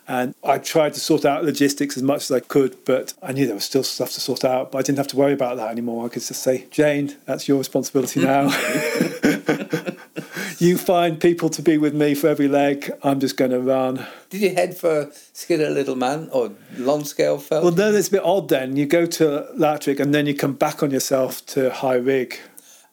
[0.05, 3.45] And I tried to sort out logistics as much as I could, but I knew
[3.45, 4.73] there was still stuff to sort out.
[4.73, 6.05] But I didn't have to worry about that anymore.
[6.05, 8.49] I could just say, Jane, that's your responsibility now.
[10.61, 12.91] you find people to be with me for every leg.
[13.01, 14.05] I'm just going to run.
[14.29, 17.63] Did you head for Skiddaw Little Man or Lonscale Fell?
[17.63, 18.75] Well, then it's a bit odd then.
[18.75, 22.37] You go to Latrigg and then you come back on yourself to High Rigg.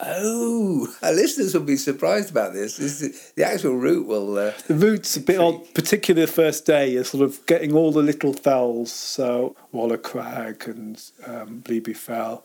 [0.01, 2.79] Oh, our listeners will be surprised about this.
[2.79, 4.39] this is, the actual route will.
[4.39, 6.93] Uh, the route's a bit odd, particularly the first day.
[6.93, 12.45] You're sort of getting all the little fells, so Walla Crag and um, Bleeby Fell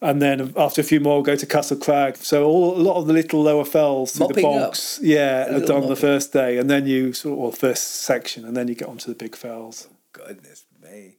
[0.00, 2.16] and then after a few more, go to Castle Crag.
[2.16, 5.04] So all, a lot of the little lower fells through the bogs, up.
[5.04, 8.44] yeah, are done on the first day, and then you sort of well, first section,
[8.44, 9.88] and then you get onto the big fells.
[10.12, 11.16] Goodness me!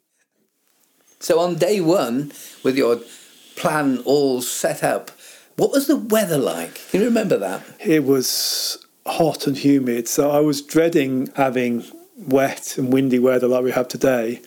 [1.19, 2.31] So on day one,
[2.63, 3.01] with your
[3.55, 5.11] plan all set up,
[5.57, 6.75] what was the weather like?
[6.89, 7.63] Can you remember that?
[7.79, 11.83] It was hot and humid, so I was dreading having
[12.15, 14.41] wet and windy weather like we have today.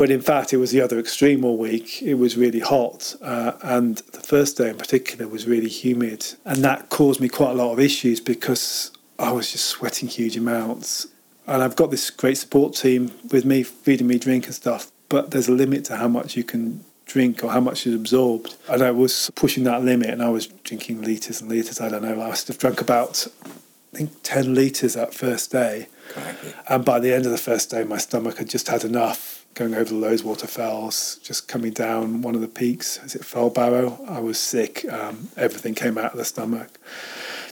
[0.00, 2.00] But in fact, it was the other extreme all week.
[2.00, 6.64] It was really hot, uh, and the first day in particular was really humid, and
[6.64, 11.08] that caused me quite a lot of issues because I was just sweating huge amounts.
[11.46, 14.90] And I've got this great support team with me, feeding me drink and stuff.
[15.10, 18.54] But there's a limit to how much you can drink or how much is absorbed.
[18.70, 21.78] And I was pushing that limit, and I was drinking liters and liters.
[21.78, 22.14] I don't know.
[22.14, 23.26] I must have drunk about,
[23.92, 25.88] I think, ten liters that first day.
[26.70, 29.74] And by the end of the first day, my stomach had just had enough going
[29.74, 33.02] over the Loweswater Fells, just coming down one of the peaks.
[33.04, 34.08] Is it Fellbarrow?
[34.08, 34.84] I was sick.
[34.90, 36.78] Um, everything came out of the stomach,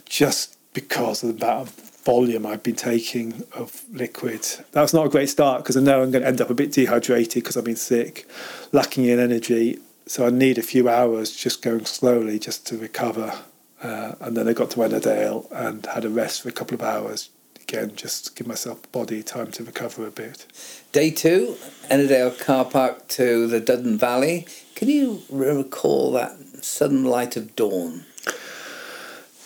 [0.04, 4.46] just because of the amount of volume I've been taking of liquid.
[4.72, 6.54] That was not a great start because I know I'm going to end up a
[6.54, 8.26] bit dehydrated because I've been sick,
[8.72, 9.78] lacking in energy.
[10.06, 13.34] So I need a few hours just going slowly just to recover.
[13.82, 16.82] Uh, and then I got to Ennerdale and had a rest for a couple of
[16.82, 17.28] hours
[17.68, 20.46] again, just give myself body time to recover a bit.
[20.92, 21.56] Day two,
[21.90, 24.46] Ennerdale car park to the Duddon Valley.
[24.74, 26.32] Can you recall that
[26.64, 28.06] sudden light of dawn?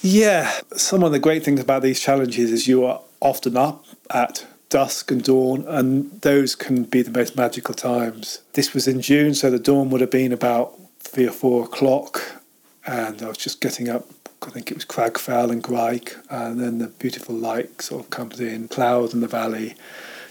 [0.03, 4.47] Yeah, some of the great things about these challenges is you are often up at
[4.69, 8.41] dusk and dawn, and those can be the most magical times.
[8.53, 12.43] This was in June, so the dawn would have been about three or four o'clock,
[12.87, 14.07] and I was just getting up
[14.47, 18.41] I think it was Cragfell and Grike, and then the beautiful light sort of comes
[18.41, 19.75] in, cloud in the valley,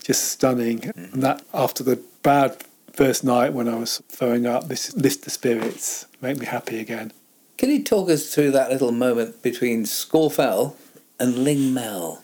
[0.04, 0.80] just stunning.
[0.80, 1.14] Mm-hmm.
[1.14, 5.30] And that after the bad first night when I was throwing up, this lift the
[5.30, 7.14] spirits, make me happy again.
[7.58, 10.76] Can you talk us through that little moment between Scafell
[11.20, 12.20] and Lingmell?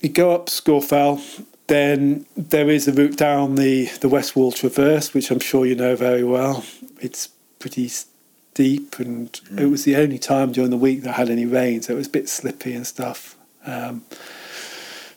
[0.00, 5.14] You go up Scafell, then there is a route down the, the West Wall Traverse,
[5.14, 6.64] which I'm sure you know very well.
[7.00, 7.88] It's pretty
[8.54, 9.60] deep, and mm.
[9.60, 11.96] it was the only time during the week that I had any rain, so it
[11.96, 13.36] was a bit slippy and stuff.
[13.66, 14.04] Um,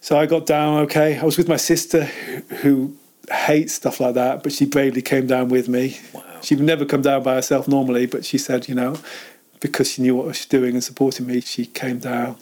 [0.02, 1.18] so I got down okay.
[1.18, 2.06] I was with my sister,
[2.62, 2.96] who
[3.32, 6.00] hates stuff like that, but she bravely came down with me.
[6.14, 6.24] Wow.
[6.42, 8.98] She would never come down by herself normally, but she said, you know,
[9.60, 12.38] because she knew what I was doing and supporting me, she came down.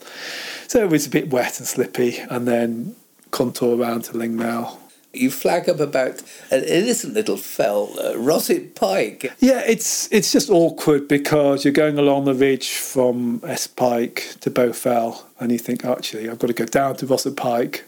[0.68, 2.94] So it was a bit wet and slippy, and then
[3.30, 4.78] contour around to Lingmell
[5.16, 9.32] you flag up about an innocent little fell, uh, Rossett Pike.
[9.38, 14.50] Yeah, it's it's just awkward because you're going along the ridge from Esk Pike to
[14.50, 17.84] Bowfell, and you think actually I've got to go down to Rossett Pike,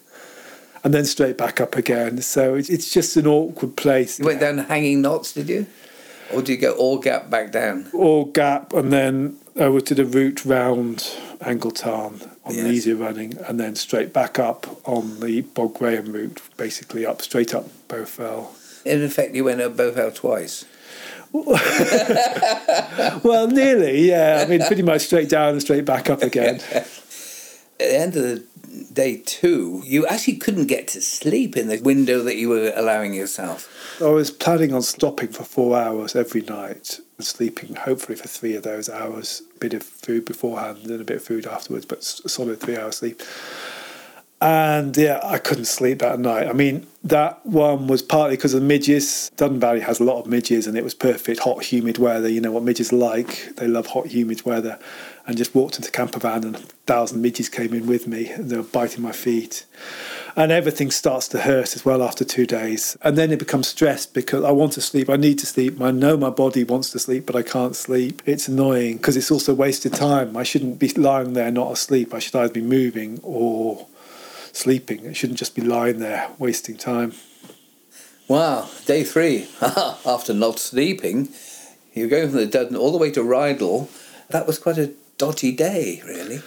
[0.84, 2.22] and then straight back up again.
[2.22, 4.18] So it's it's just an awkward place.
[4.18, 5.66] You went down Hanging Knots, did you?
[6.32, 7.86] Or do you go Ore Gap back down?
[7.92, 10.98] Ore Gap and then over did a route round
[11.40, 12.62] Angletarn on yes.
[12.64, 17.22] the easier running, and then straight back up on the Bob Graham route, basically up
[17.22, 18.48] straight up Bowfell.
[18.84, 20.64] In effect, you went up Bowfell twice.
[23.22, 24.42] well, nearly, yeah.
[24.44, 26.60] I mean, pretty much straight down and straight back up again.
[26.72, 26.86] At
[27.78, 28.44] the end of the
[28.92, 33.14] day two, you actually couldn't get to sleep in the window that you were allowing
[33.14, 33.72] yourself.
[34.00, 38.54] I was planning on stopping for four hours every night and sleeping hopefully for three
[38.54, 39.42] of those hours.
[39.56, 42.96] A bit of food beforehand and a bit of food afterwards, but solid three hours
[42.96, 43.22] sleep.
[44.40, 46.46] And yeah, I couldn't sleep that night.
[46.46, 49.32] I mean, that one was partly because of midges.
[49.36, 52.28] Valley has a lot of midges, and it was perfect hot, humid weather.
[52.28, 53.56] You know what midges like.
[53.56, 54.78] They love hot, humid weather.
[55.28, 58.50] And just walked into camper van, and a thousand midges came in with me, and
[58.50, 59.66] they were biting my feet
[60.38, 62.96] and everything starts to hurt as well after two days.
[63.02, 65.80] And then it becomes stress because I want to sleep, I need to sleep.
[65.80, 68.22] I know my body wants to sleep, but I can't sleep.
[68.24, 70.36] It's annoying because it's also wasted time.
[70.36, 72.14] I shouldn't be lying there not asleep.
[72.14, 73.88] I should either be moving or
[74.52, 75.04] sleeping.
[75.06, 77.14] It shouldn't just be lying there wasting time.
[78.28, 79.48] Wow, day three.
[79.60, 81.30] After not sleeping,
[81.94, 83.88] you're going from the Duddon all the way to Rydal.
[84.28, 86.40] That was quite a dodgy day, really.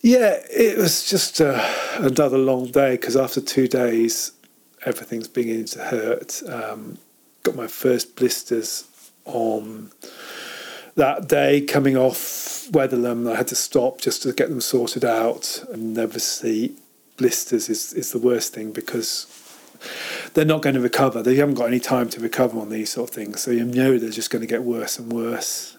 [0.00, 1.62] Yeah, it was just uh,
[1.98, 4.32] another long day because after two days,
[4.84, 6.42] everything's beginning to hurt.
[6.48, 6.98] Um,
[7.42, 8.84] got my first blisters
[9.24, 9.92] on
[10.96, 13.30] that day coming off Wetherlam.
[13.30, 15.64] I had to stop just to get them sorted out.
[15.72, 16.74] And obviously,
[17.16, 19.26] blisters is, is the worst thing because
[20.34, 21.22] they're not going to recover.
[21.22, 23.40] They haven't got any time to recover on these sort of things.
[23.40, 25.76] So you know they're just going to get worse and worse.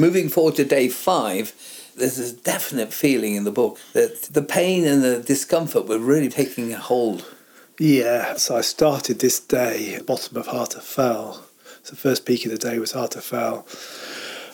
[0.00, 1.52] Moving forward to day five,
[1.94, 6.30] there's a definite feeling in the book that the pain and the discomfort were really
[6.30, 7.30] taking a hold.
[7.78, 11.44] Yeah, so I started this day bottom of Harter Fell.
[11.82, 13.66] So the first peak of the day was Harter Fell.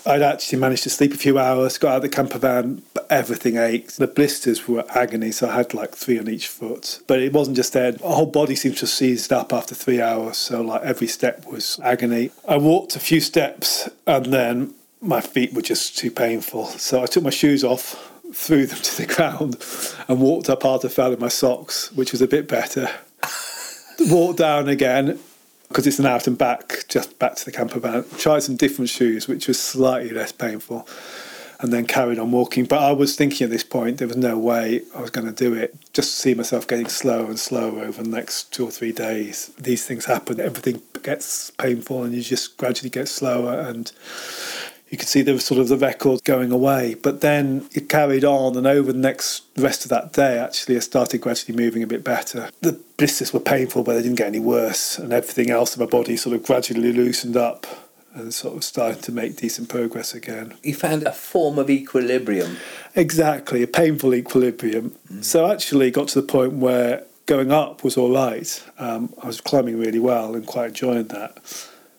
[0.04, 3.06] I'd actually managed to sleep a few hours, got out of the camper van, but
[3.08, 3.98] everything ached.
[3.98, 6.98] The blisters were agony, so I had like three on each foot.
[7.06, 7.92] But it wasn't just there.
[7.92, 11.46] My whole body seemed to have seized up after three hours, so like every step
[11.46, 12.32] was agony.
[12.48, 14.74] I walked a few steps and then
[15.06, 16.66] my feet were just too painful.
[16.66, 19.56] So I took my shoes off, threw them to the ground,
[20.08, 22.90] and walked up Fell in my socks, which was a bit better.
[24.10, 25.18] walked down again,
[25.68, 28.04] because it's an out and back, just back to the camper van.
[28.18, 30.88] Tried some different shoes, which was slightly less painful,
[31.60, 32.64] and then carried on walking.
[32.64, 35.32] But I was thinking at this point there was no way I was going to
[35.32, 35.74] do it.
[35.92, 39.52] Just see myself getting slower and slower over the next two or three days.
[39.58, 40.40] These things happen.
[40.40, 43.90] Everything gets painful, and you just gradually get slower and
[44.88, 46.94] you could see there was sort of the record going away.
[46.94, 50.80] But then it carried on, and over the next rest of that day, actually, I
[50.80, 52.50] started gradually moving a bit better.
[52.60, 55.90] The blisters were painful, but they didn't get any worse, and everything else in my
[55.90, 57.66] body sort of gradually loosened up
[58.14, 60.54] and sort of started to make decent progress again.
[60.62, 62.56] You found a form of equilibrium.
[62.94, 64.94] Exactly, a painful equilibrium.
[65.12, 65.24] Mm.
[65.24, 68.64] So actually, got to the point where going up was all right.
[68.78, 71.38] Um, I was climbing really well and quite enjoying that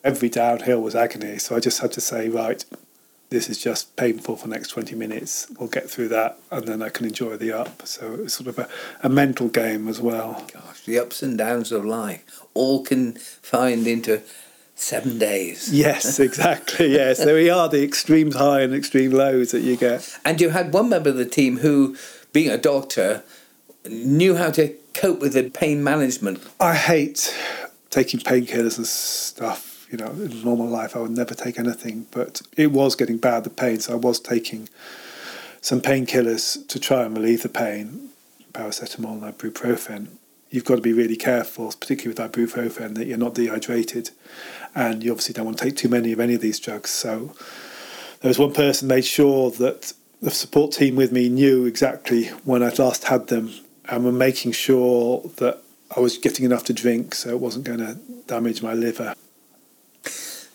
[0.07, 1.37] every downhill was agony.
[1.37, 2.63] So I just had to say, right,
[3.29, 5.47] this is just painful for the next 20 minutes.
[5.59, 7.85] We'll get through that and then I can enjoy the up.
[7.85, 8.69] So it's sort of a,
[9.03, 10.47] a mental game as well.
[10.53, 14.21] Gosh, the ups and downs of life all can find into
[14.75, 15.73] seven days.
[15.73, 16.93] Yes, exactly.
[16.93, 20.17] yes, there we are the extremes high and extreme lows that you get.
[20.23, 21.97] And you had one member of the team who,
[22.31, 23.23] being a doctor,
[23.89, 26.41] knew how to cope with the pain management.
[26.61, 27.35] I hate
[27.89, 32.41] taking painkillers and stuff you know, in normal life, I would never take anything, but
[32.57, 34.69] it was getting bad, the pain, so I was taking
[35.61, 38.09] some painkillers to try and relieve the pain,
[38.53, 40.07] paracetamol and ibuprofen.
[40.49, 44.11] You've got to be really careful, particularly with ibuprofen, that you're not dehydrated,
[44.75, 46.89] and you obviously don't want to take too many of any of these drugs.
[46.89, 47.33] So
[48.21, 52.63] there was one person made sure that the support team with me knew exactly when
[52.63, 53.51] I'd last had them,
[53.89, 55.61] and were making sure that
[55.95, 59.13] I was getting enough to drink, so it wasn't going to damage my liver.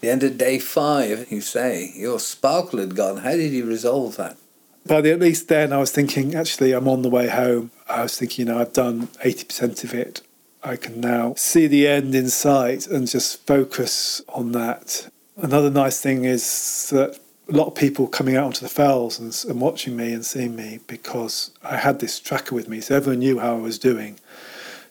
[0.03, 3.18] The end of day five, you say, your sparkle had gone.
[3.18, 4.36] How did you resolve that?
[4.84, 7.70] By the, at least then, I was thinking, actually, I'm on the way home.
[7.88, 10.22] I was thinking, you know, I've done 80% of it.
[10.64, 15.09] I can now see the end in sight and just focus on that.
[15.36, 19.32] Another nice thing is that a lot of people coming out onto the fells and,
[19.48, 23.20] and watching me and seeing me because I had this tracker with me, so everyone
[23.20, 24.18] knew how I was doing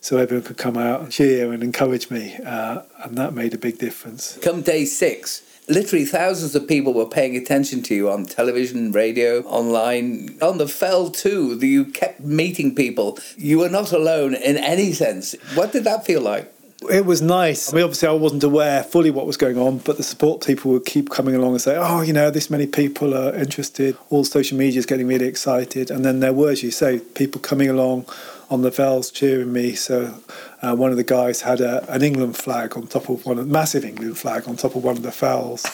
[0.01, 3.57] so everyone could come out and cheer and encourage me, uh, and that made a
[3.57, 4.37] big difference.
[4.41, 9.41] Come day six, literally thousands of people were paying attention to you on television, radio,
[9.43, 11.57] online, on the fell too.
[11.61, 13.19] You kept meeting people.
[13.37, 15.35] You were not alone in any sense.
[15.53, 16.51] What did that feel like?
[16.89, 17.71] It was nice.
[17.71, 20.71] I mean, obviously, I wasn't aware fully what was going on, but the support people
[20.71, 24.23] would keep coming along and say, "Oh, you know, this many people are interested." All
[24.23, 27.69] social media is getting really excited, and then there were, as you say, people coming
[27.69, 28.07] along
[28.51, 29.73] on the Fells cheering me.
[29.73, 30.13] So
[30.61, 33.45] uh, one of the guys had a, an England flag on top of one, a
[33.45, 35.65] massive England flag on top of one of the Fells.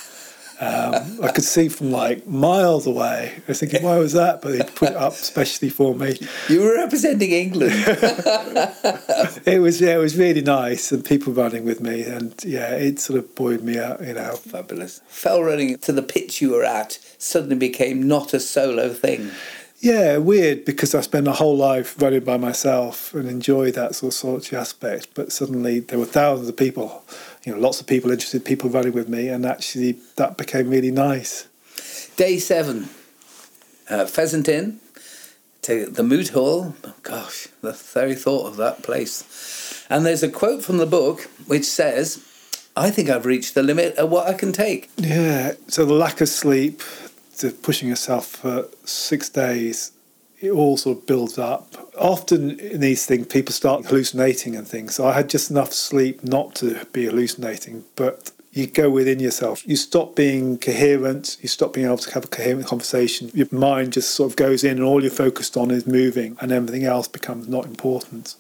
[0.59, 3.33] Um, I could see from like miles away.
[3.35, 4.41] I was thinking, why was that?
[4.41, 6.17] But they put it up specially for me.
[6.49, 7.73] You were representing England.
[9.45, 12.99] it was yeah, it was really nice, and people running with me, and yeah, it
[12.99, 14.01] sort of buoyed me out.
[14.01, 15.01] You know, fabulous.
[15.07, 19.29] Fell running to the pitch you were at suddenly became not a solo thing.
[19.79, 24.13] Yeah, weird because I spent a whole life running by myself and enjoy that sort
[24.13, 25.09] of solitary aspect.
[25.13, 27.03] But suddenly there were thousands of people,
[27.45, 30.91] you know, lots of people interested, people running with me, and actually that became really
[30.91, 31.47] nice.
[32.15, 32.89] Day seven,
[33.89, 34.79] uh, Pheasant Inn,
[35.61, 36.73] to the Moot Hall.
[36.83, 39.85] Oh, gosh, the very thought of that place.
[39.89, 42.23] And there's a quote from the book which says,
[42.75, 44.89] I think I've reached the limit of what I can take.
[44.97, 46.81] Yeah, so the lack of sleep,
[47.39, 49.91] to pushing yourself for six days,
[50.39, 51.75] it all sort of builds up.
[51.97, 54.95] Often in these things, people start hallucinating and things.
[54.95, 59.67] So I had just enough sleep not to be hallucinating, but you go within yourself.
[59.67, 61.37] You stop being coherent.
[61.41, 63.29] You stop being able to have a coherent conversation.
[63.33, 66.51] Your mind just sort of goes in, and all you're focused on is moving, and
[66.51, 68.35] everything else becomes not important.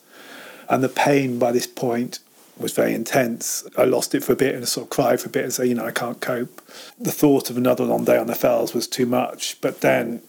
[0.69, 2.19] And the pain by this point
[2.59, 3.67] was very intense.
[3.77, 5.67] I lost it for a bit and sort of cried for a bit and said,
[5.67, 6.61] you know, I can't cope.
[6.99, 9.59] The thought of another long day on the fells was too much.
[9.61, 10.21] But then,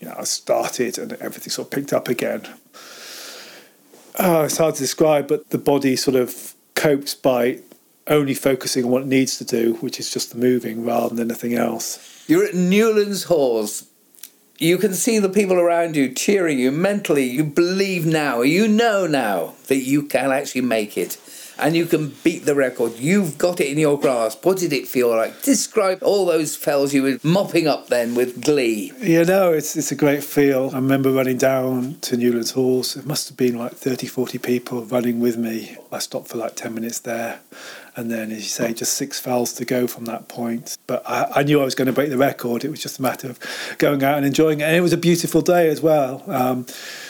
[0.00, 2.46] you know, I started and everything sort of picked up again.
[4.18, 7.60] Oh, it's hard to describe, but the body sort of copes by
[8.06, 11.30] only focusing on what it needs to do, which is just the moving rather than
[11.30, 12.24] anything else.
[12.26, 13.88] You're at Newlands Hause.
[14.58, 17.24] You can see the people around you cheering you mentally.
[17.24, 21.18] You believe now, you know now that you can actually make it
[21.58, 22.98] and you can beat the record.
[22.98, 24.44] You've got it in your grasp.
[24.44, 25.42] What did it feel like?
[25.42, 28.92] Describe all those fells you were mopping up then with glee.
[29.00, 30.70] You know, it's, it's a great feel.
[30.72, 32.96] I remember running down to Newlands Hause.
[32.96, 35.76] It must have been like 30, 40 people running with me.
[35.90, 37.40] I stopped for like 10 minutes there
[37.96, 40.76] and then, as you say, just six fells to go from that point.
[40.86, 42.62] But I, I, knew I was going to break the record.
[42.62, 43.40] It was just a matter of
[43.78, 44.64] going out and enjoying it.
[44.64, 46.22] And it was a beautiful day as well.
[46.26, 46.66] Um,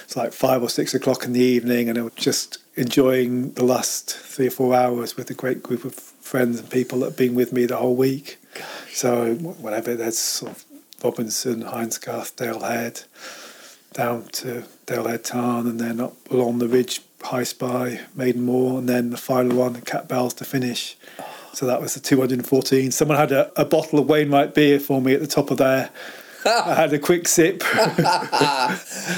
[0.07, 3.65] it's like five or six o'clock in the evening, and I was just enjoying the
[3.65, 7.17] last three or four hours with a great group of friends and people that have
[7.17, 8.39] been with me the whole week.
[8.93, 10.65] So, whatever, there's sort of
[11.03, 11.63] Robinson,
[12.37, 13.03] Dale Head,
[13.95, 18.79] down to Dale Head Tarn, and then up along the ridge High Spy, Maiden Moor,
[18.79, 20.97] and then the final one, Cat Bells to finish.
[21.53, 22.93] So that was the 214.
[22.93, 25.91] Someone had a, a bottle of Wainwright beer for me at the top of there.
[26.47, 27.63] I had a quick sip.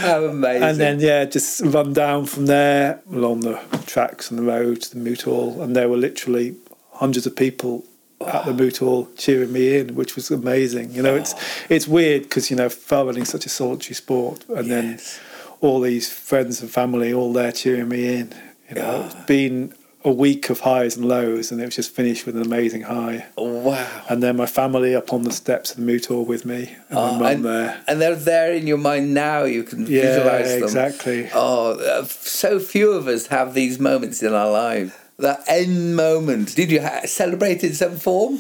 [0.05, 0.63] Amazing.
[0.63, 4.91] And then, yeah, just run down from there along the tracks and the road to
[4.91, 5.61] the Moot Hall.
[5.63, 6.57] And there were literally
[6.93, 7.85] hundreds of people
[8.27, 10.93] at the Moot Hall cheering me in, which was amazing.
[10.93, 11.35] You know, it's
[11.69, 14.45] it's weird because, you know, fell running such a solitary sport.
[14.49, 15.19] And yes.
[15.19, 15.25] then
[15.61, 18.35] all these friends and family all there cheering me in.
[18.69, 19.75] You know, it's been
[20.05, 23.27] a week of highs and lows, and it was just finished with an amazing high.
[23.37, 24.05] Wow!
[24.09, 27.19] And then my family up on the steps of the Hall with me, and oh,
[27.19, 27.83] my mum there.
[27.87, 29.45] And they're there in your mind now.
[29.45, 30.63] You can yeah, visualize them.
[30.63, 31.31] exactly.
[31.35, 34.93] Oh, uh, so few of us have these moments in our lives.
[35.19, 36.55] That end moment.
[36.55, 38.39] Did you ha- celebrate in some form?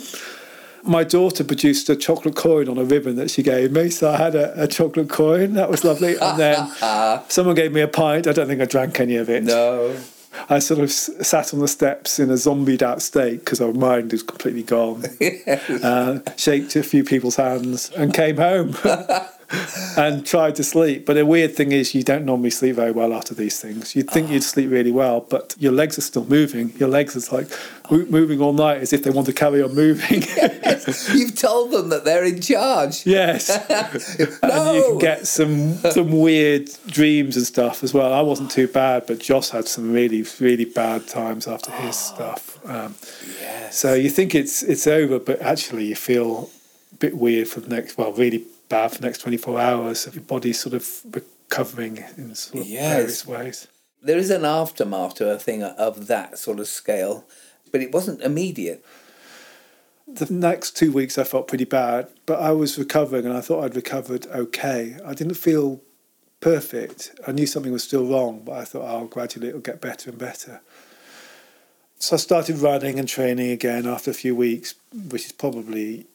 [0.84, 4.16] my daughter produced a chocolate coin on a ribbon that she gave me, so I
[4.16, 5.54] had a, a chocolate coin.
[5.54, 6.16] That was lovely.
[6.16, 6.70] And then
[7.28, 8.26] someone gave me a pint.
[8.26, 9.42] I don't think I drank any of it.
[9.42, 9.96] No.
[10.48, 14.12] I sort of sat on the steps in a zombied out state because our mind
[14.12, 15.04] was completely gone.
[15.20, 15.70] yes.
[15.70, 18.76] uh, shaked a few people's hands and came home.
[19.96, 21.06] and tried to sleep.
[21.06, 23.96] But the weird thing is, you don't normally sleep very well after these things.
[23.96, 24.32] You'd think oh.
[24.32, 26.72] you'd sleep really well, but your legs are still moving.
[26.78, 27.48] Your legs are like
[27.90, 30.22] moving all night as if they want to carry on moving.
[30.22, 31.08] yes.
[31.14, 33.06] You've told them that they're in charge.
[33.06, 33.48] Yes.
[33.68, 33.88] no.
[34.58, 38.12] And you can get some some weird dreams and stuff as well.
[38.12, 42.14] I wasn't too bad, but Joss had some really really bad times after his oh.
[42.14, 42.66] stuff.
[42.66, 42.94] Um,
[43.40, 43.78] yes.
[43.78, 46.50] So you think it's it's over, but actually you feel
[46.92, 50.14] a bit weird for the next well really bad for the next 24 hours of
[50.14, 52.94] your body sort of recovering in sort of yes.
[52.94, 53.68] various ways.
[54.02, 57.24] There is an aftermath to a thing of that sort of scale,
[57.72, 58.84] but it wasn't immediate.
[60.06, 63.64] The next two weeks I felt pretty bad, but I was recovering and I thought
[63.64, 64.96] I'd recovered okay.
[65.04, 65.82] I didn't feel
[66.40, 67.18] perfect.
[67.26, 70.18] I knew something was still wrong, but I thought, oh, gradually it'll get better and
[70.18, 70.60] better.
[71.98, 74.76] So I started running and training again after a few weeks,
[75.10, 76.06] which is probably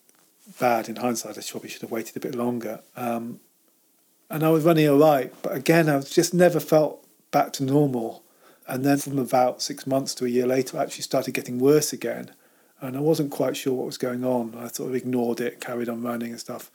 [0.59, 1.37] bad in hindsight.
[1.37, 2.81] I probably should have waited a bit longer.
[2.95, 3.39] Um,
[4.29, 8.23] and I was running all right, but again, I just never felt back to normal.
[8.67, 11.93] And then from about six months to a year later, I actually started getting worse
[11.93, 12.31] again.
[12.81, 14.55] And I wasn't quite sure what was going on.
[14.57, 16.71] I sort of ignored it, carried on running and stuff.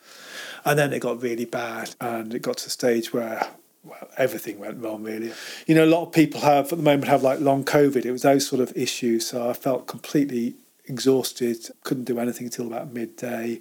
[0.65, 3.47] And then it got really bad, and it got to a stage where
[3.85, 5.33] well, everything went wrong really.
[5.67, 8.05] You know, a lot of people have at the moment have like long COVID.
[8.05, 9.27] It was those sort of issues.
[9.27, 10.55] So I felt completely
[10.89, 13.61] exhausted, couldn't do anything until about midday,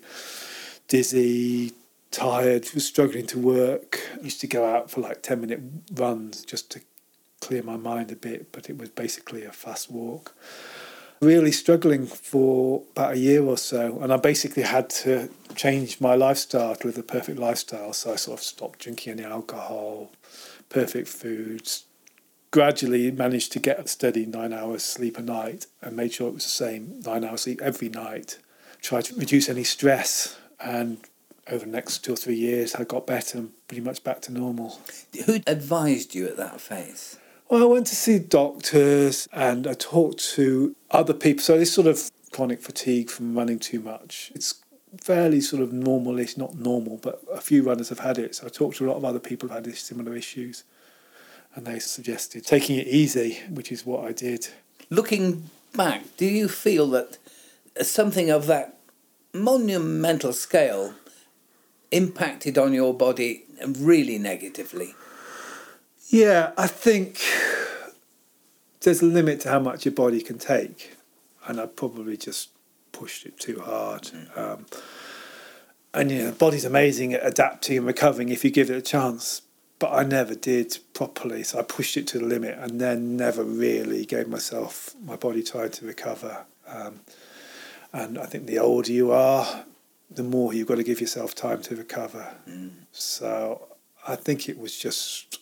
[0.87, 1.73] dizzy,
[2.11, 3.99] tired, was struggling to work.
[4.21, 5.61] used to go out for like 10 minute
[5.93, 6.81] runs just to
[7.39, 10.35] clear my mind a bit, but it was basically a fast walk.
[11.19, 16.13] Really struggling for about a year or so, and I basically had to change my
[16.13, 17.91] lifestyle to live the perfect lifestyle.
[17.93, 20.11] So I sort of stopped drinking any alcohol,
[20.69, 21.86] perfect foods,
[22.51, 26.33] gradually managed to get a steady nine hours sleep a night and made sure it
[26.33, 28.39] was the same nine hours sleep every night.
[28.81, 30.97] Tried to reduce any stress and
[31.49, 34.33] over the next two or three years I got better and pretty much back to
[34.33, 34.79] normal.
[35.25, 37.17] Who advised you at that phase?
[37.49, 41.41] Well, I went to see doctors and I talked to other people.
[41.41, 44.31] So this sort of chronic fatigue from running too much.
[44.35, 44.63] It's
[45.01, 48.35] fairly sort of normalish, not normal, but a few runners have had it.
[48.35, 50.63] So I talked to a lot of other people who had similar issues,
[51.57, 54.47] and they suggested taking it easy, which is what I did.
[54.91, 57.17] Looking back, do you feel that
[57.81, 58.77] something of that
[59.33, 60.93] monumental scale
[61.89, 64.93] impacted on your body really negatively?
[66.09, 67.19] Yeah, I think
[68.81, 70.95] there's a limit to how much your body can take,
[71.47, 72.49] and I probably just
[72.91, 74.03] pushed it too hard.
[74.03, 74.37] Mm.
[74.37, 74.65] Um,
[75.95, 78.81] and you know, the body's amazing at adapting and recovering if you give it a
[78.81, 79.41] chance.
[79.79, 83.43] But I never did properly, so I pushed it to the limit, and then never
[83.43, 86.45] really gave myself my body time to recover.
[86.67, 87.01] Um,
[87.93, 89.65] and I think the older you are,
[90.09, 92.35] the more you've got to give yourself time to recover.
[92.49, 92.71] Mm.
[92.91, 93.67] So
[94.07, 95.39] I think it was just,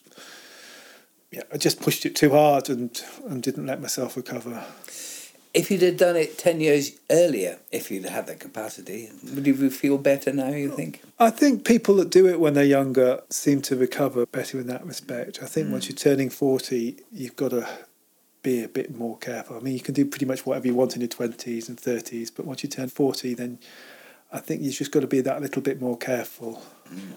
[1.32, 4.66] yeah, I just pushed it too hard and and didn't let myself recover
[5.56, 9.70] if you'd have done it 10 years earlier, if you'd had that capacity, would you
[9.70, 11.02] feel better now, you think?
[11.18, 14.86] I think people that do it when they're younger seem to recover better in that
[14.86, 15.40] respect.
[15.42, 15.72] I think mm.
[15.72, 17.68] once you're turning 40, you've got to
[18.44, 19.56] be a bit more careful.
[19.56, 22.32] I mean, you can do pretty much whatever you want in your 20s and 30s,
[22.36, 23.58] but once you turn 40, then
[24.34, 26.62] I think you've just got to be that little bit more careful.
[26.94, 27.14] Mm.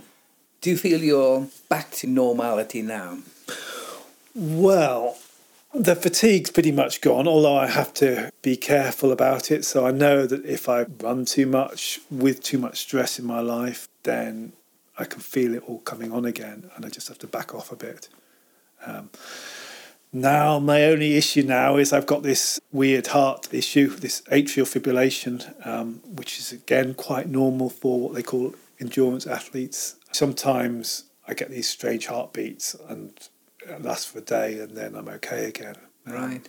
[0.61, 3.18] Do you feel you're back to normality now?
[4.34, 5.18] Well,
[5.79, 9.64] the fatigue's pretty much gone, although I have to be careful about it.
[9.64, 13.41] So I know that if I run too much with too much stress in my
[13.41, 14.53] life, then
[14.99, 17.70] I can feel it all coming on again, and I just have to back off
[17.70, 18.09] a bit.
[18.85, 19.11] Um,
[20.12, 25.66] now, my only issue now is I've got this weird heart issue, this atrial fibrillation,
[25.66, 29.97] um, which is again quite normal for what they call endurance athletes.
[30.12, 33.12] Sometimes I get these strange heartbeats, and
[33.80, 35.76] lasts for a day and then I'm okay again.
[36.06, 36.48] Right.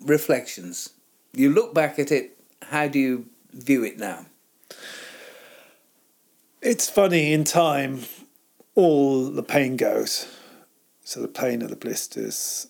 [0.00, 0.90] Reflections.
[1.32, 4.26] You look back at it, how do you view it now?
[6.60, 8.02] It's funny, in time,
[8.74, 10.28] all the pain goes.
[11.04, 12.68] So the pain of the blisters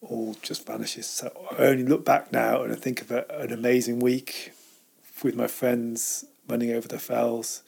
[0.00, 1.06] all just vanishes.
[1.06, 4.52] So I only look back now and I think of a, an amazing week
[5.22, 7.62] with my friends running over the fells,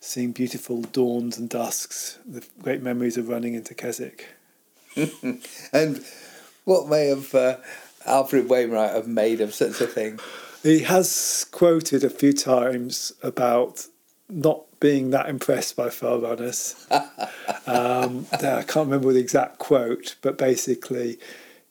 [0.00, 4.26] seeing beautiful dawns and dusks, the great memories of running into Keswick.
[5.72, 6.04] and
[6.64, 7.56] what may have uh,
[8.06, 10.20] Alfred Wainwright have made of such a thing?
[10.62, 13.86] He has quoted a few times about
[14.28, 15.90] not being that impressed by
[16.20, 16.86] runners.
[17.66, 18.26] um,
[18.56, 21.18] I can't remember the exact quote, but basically,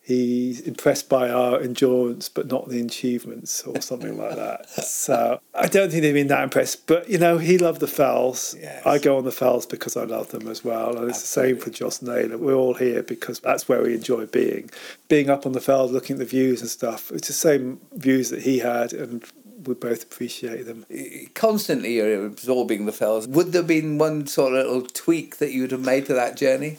[0.02, 4.68] he's impressed by our endurance but not the achievements or something like that.
[5.02, 6.86] So I don't think they've been that impressed.
[6.86, 8.56] But you know, he loved the fells.
[8.60, 8.86] Yes.
[8.86, 10.96] I go on the fells because I love them as well.
[10.96, 11.54] And it's Absolutely.
[11.54, 12.38] the same for Joss Naylor.
[12.38, 14.70] We're all here because that's where we enjoy being.
[15.08, 17.12] Being up on the fells, looking at the views and stuff.
[17.12, 19.24] It's the same views that he had and
[19.66, 20.86] we both appreciate them.
[21.34, 23.28] Constantly you're absorbing the fells.
[23.28, 26.38] Would there have been one sort of little tweak that you'd have made to that
[26.38, 26.78] journey?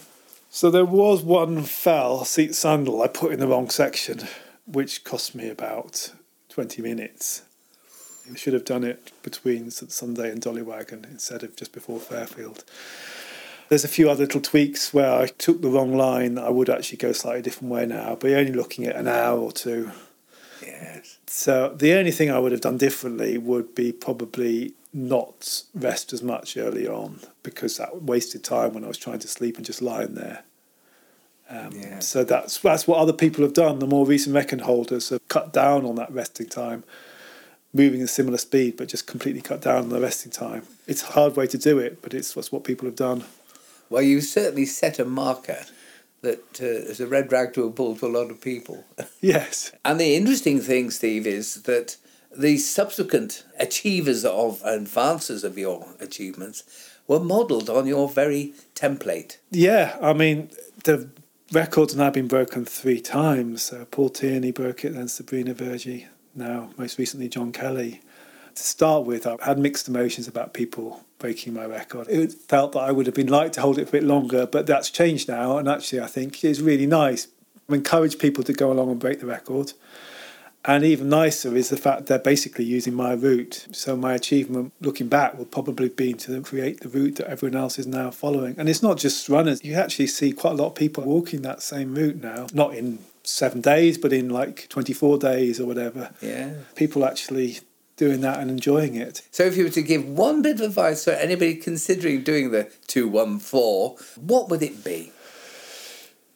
[0.55, 4.27] So there was one fell seat sandal I put in the wrong section,
[4.67, 6.13] which cost me about
[6.49, 7.41] 20 minutes.
[8.31, 12.63] I should have done it between Sunday and Dollywaggon instead of just before Fairfield.
[13.69, 16.37] There's a few other little tweaks where I took the wrong line.
[16.37, 19.39] I would actually go slightly different way now, but you're only looking at an hour
[19.39, 19.89] or two.
[20.61, 21.17] Yes.
[21.25, 26.21] So the only thing I would have done differently would be probably not rest as
[26.21, 29.81] much early on because that wasted time when I was trying to sleep and just
[29.81, 30.43] lying there.
[31.49, 31.99] Um, yeah.
[31.99, 33.79] So that's that's what other people have done.
[33.79, 36.83] The more recent record holders have cut down on that resting time,
[37.73, 40.63] moving at similar speed, but just completely cut down on the resting time.
[40.87, 43.25] It's a hard way to do it, but it's what's what people have done.
[43.89, 45.65] Well, you've certainly set a marker
[46.21, 48.85] that uh, is a red rag to a bull to a lot of people.
[49.21, 49.71] Yes.
[49.85, 51.95] and the interesting thing, Steve, is that
[52.37, 56.63] the subsequent achievers of advances of your achievements
[57.07, 59.37] were modelled on your very template.
[59.51, 60.49] Yeah, I mean,
[60.83, 61.09] the
[61.51, 63.71] record's now been broken three times.
[63.71, 68.01] Uh, Paul Tierney broke it, then Sabrina Verjee, now most recently John Kelly.
[68.55, 72.07] To start with, I had mixed emotions about people breaking my record.
[72.07, 74.67] It felt that I would have been like to hold it a bit longer, but
[74.67, 77.27] that's changed now, and actually I think it's really nice.
[77.69, 79.73] I encourage people to go along and break the record.
[80.65, 83.67] And even nicer is the fact they're basically using my route.
[83.71, 87.77] So my achievement looking back will probably be to create the route that everyone else
[87.77, 88.55] is now following.
[88.57, 89.63] And it's not just runners.
[89.63, 92.47] You actually see quite a lot of people walking that same route now.
[92.53, 96.11] Not in seven days, but in like 24 days or whatever.
[96.21, 96.53] Yeah.
[96.75, 97.59] People actually
[97.97, 99.21] doing that and enjoying it.
[99.31, 102.71] So if you were to give one bit of advice for anybody considering doing the
[102.87, 105.11] 214, what would it be?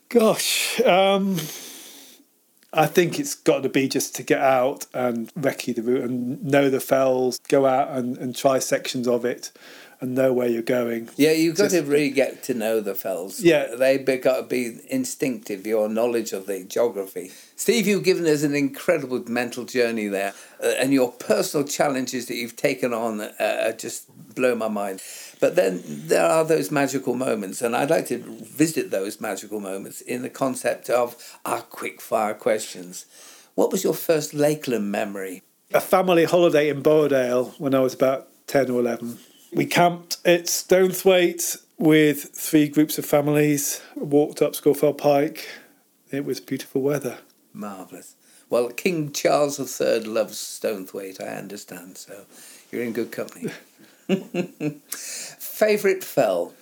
[0.09, 1.37] Gosh, um,
[2.73, 6.43] I think it's got to be just to get out and recce the route and
[6.43, 9.51] know the fells, go out and, and try sections of it
[9.99, 11.09] and know where you're going.
[11.15, 13.39] Yeah, you've got Just- to really get to know the fells.
[13.41, 13.73] Yeah.
[13.75, 17.31] They've got to be instinctive, your knowledge of the geography.
[17.55, 22.35] Steve, you've given us an incredible mental journey there, uh, and your personal challenges that
[22.35, 24.05] you've taken on uh, just
[24.35, 25.01] blow my mind.
[25.39, 30.01] But then there are those magical moments, and I'd like to visit those magical moments
[30.01, 31.15] in the concept of
[31.45, 33.05] our quick fire questions.
[33.55, 35.43] What was your first Lakeland memory?
[35.73, 39.17] a family holiday in Borrowdale when I was about 10 or 11.
[39.53, 45.47] We camped at Stonethwaite with three groups of families, walked up Scafell Pike.
[46.11, 47.17] It was beautiful weather.
[47.53, 48.15] Marvellous.
[48.49, 52.25] Well, King Charles III loves Stonethwaite, I understand, so
[52.71, 53.51] you're in good company.
[54.89, 56.53] Favourite fell?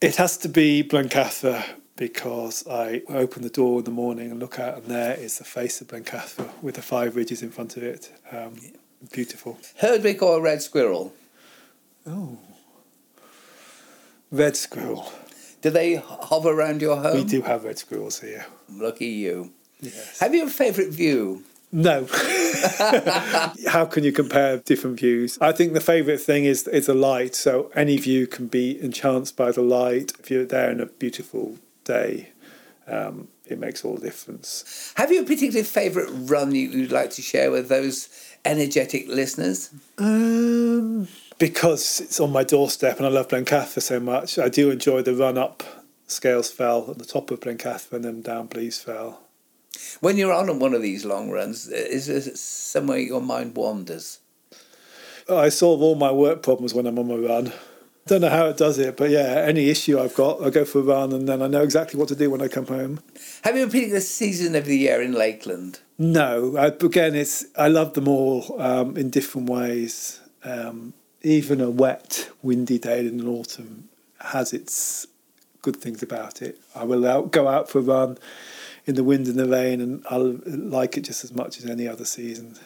[0.00, 1.64] It has to be Blencathra
[1.96, 5.44] because I open the door in the morning and look out, and there is the
[5.44, 8.10] face of Blencathra with the five ridges in front of it.
[8.32, 8.56] Um,
[9.12, 9.58] beautiful.
[9.80, 11.12] Herdwick or a Red Squirrel?
[12.06, 12.38] Oh.
[14.32, 15.12] Red squirrel.
[15.60, 17.18] Do they hover around your home?
[17.18, 18.46] We do have red squirrels here.
[18.68, 19.52] Lucky you.
[19.80, 20.18] Yes.
[20.20, 21.44] Have you a favourite view?
[21.72, 22.06] No.
[23.66, 25.38] How can you compare different views?
[25.40, 27.34] I think the favourite thing is is the light.
[27.34, 30.12] So any view can be enhanced by the light.
[30.20, 32.28] If you're there on a beautiful day,
[32.86, 34.92] um, it makes all the difference.
[34.96, 38.08] Have you a particular favourite run you, you'd like to share with those
[38.44, 39.70] energetic listeners?
[39.98, 41.08] Um,
[41.38, 45.14] because it's on my doorstep and I love Blencathra so much, I do enjoy the
[45.14, 45.62] run up
[46.06, 49.21] Scales Fell at the top of Blencathra and then down Blease Fell.
[50.00, 54.18] When you're on one of these long runs, is there somewhere your mind wanders?
[55.28, 57.52] I solve all my work problems when I'm on my run.
[58.06, 60.80] Don't know how it does it, but yeah, any issue I've got, I go for
[60.80, 62.98] a run and then I know exactly what to do when I come home.
[63.44, 65.78] Have you been particular season of the year in Lakeland?
[65.98, 70.20] No, I, again, it's I love them all um, in different ways.
[70.42, 75.06] Um, even a wet, windy day in the autumn has its
[75.62, 76.58] good things about it.
[76.74, 78.18] I will out, go out for a run
[78.86, 81.86] in the wind and the rain, and I'll like it just as much as any
[81.86, 82.56] other season.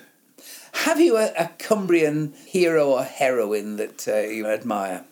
[0.73, 5.05] Have you a, a Cumbrian hero or heroine that uh, you admire?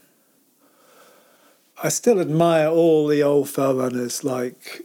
[1.82, 4.82] I still admire all the old fell runners like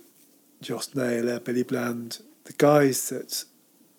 [0.61, 3.43] Joss Naylor, Billy Bland, the guys that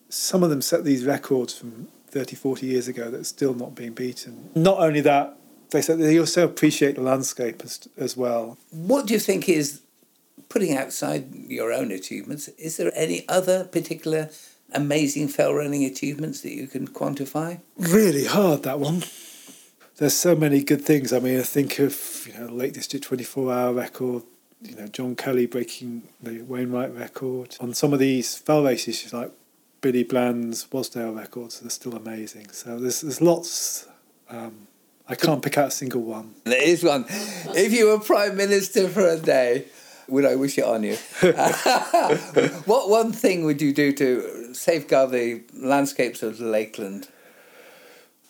[0.09, 3.93] some of them set these records from 30, 40 years ago that's still not being
[3.93, 4.51] beaten.
[4.55, 5.37] Not only that,
[5.71, 8.59] they said they also appreciate the landscape as, as well.
[8.71, 9.83] What do you think is,
[10.51, 14.29] putting outside your own achievements, is there any other particular
[14.73, 17.61] amazing fell running achievements that you can quantify?
[17.79, 19.05] Really hard that one.
[19.97, 21.13] There's so many good things.
[21.13, 24.25] I mean, I think of you know the Lake District 24 hour record.
[24.63, 29.31] You know John Kelly breaking the Wainwright record on some of these fell races, like
[29.81, 31.61] Billy Bland's Wasdale records.
[31.61, 32.51] They're still amazing.
[32.51, 33.89] So there's there's lots.
[34.29, 34.67] Um,
[35.09, 36.35] I can't pick out a single one.
[36.45, 37.05] There is one.
[37.09, 39.67] If you were Prime Minister for a day,
[40.11, 40.97] would I wish it on you?
[42.67, 47.09] what one thing would you do to safeguard the landscapes of Lakeland?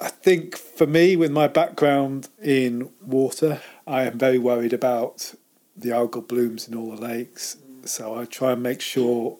[0.01, 5.35] I think for me, with my background in water, I am very worried about
[5.77, 7.57] the algal blooms in all the lakes.
[7.85, 9.37] So I try and make sure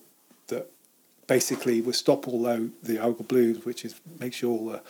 [0.49, 0.71] that
[1.27, 4.83] basically we stop all the, the algal blooms, which is make sure all the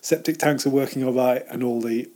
[0.00, 2.08] septic tanks are working all right and all the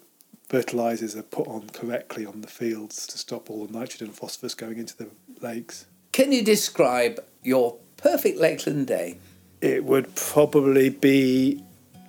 [0.49, 4.55] fertilizers are put on correctly on the fields to stop all the nitrogen and phosphorus
[4.55, 5.09] going into the
[5.41, 5.87] lakes.
[6.13, 9.19] Can you describe your perfect Lakeland day?
[9.61, 11.63] It would probably be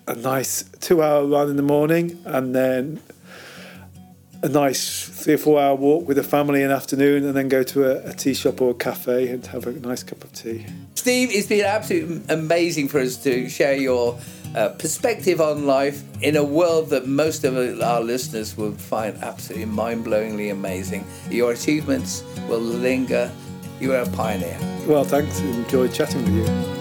[0.08, 3.02] a nice two hour run in the morning and then
[4.44, 7.48] a nice three or four hour walk with the family in the afternoon and then
[7.48, 10.32] go to a, a tea shop or a cafe and have a nice cup of
[10.34, 10.66] tea.
[10.96, 14.20] Steve, it's been absolutely amazing for us to share your
[14.56, 19.66] uh, perspective on life in a world that most of our listeners will find absolutely
[19.66, 21.06] mind blowingly amazing.
[21.30, 23.32] Your achievements will linger.
[23.80, 24.58] You are a pioneer.
[24.88, 25.40] Well, thanks.
[25.40, 26.77] Enjoyed chatting with you.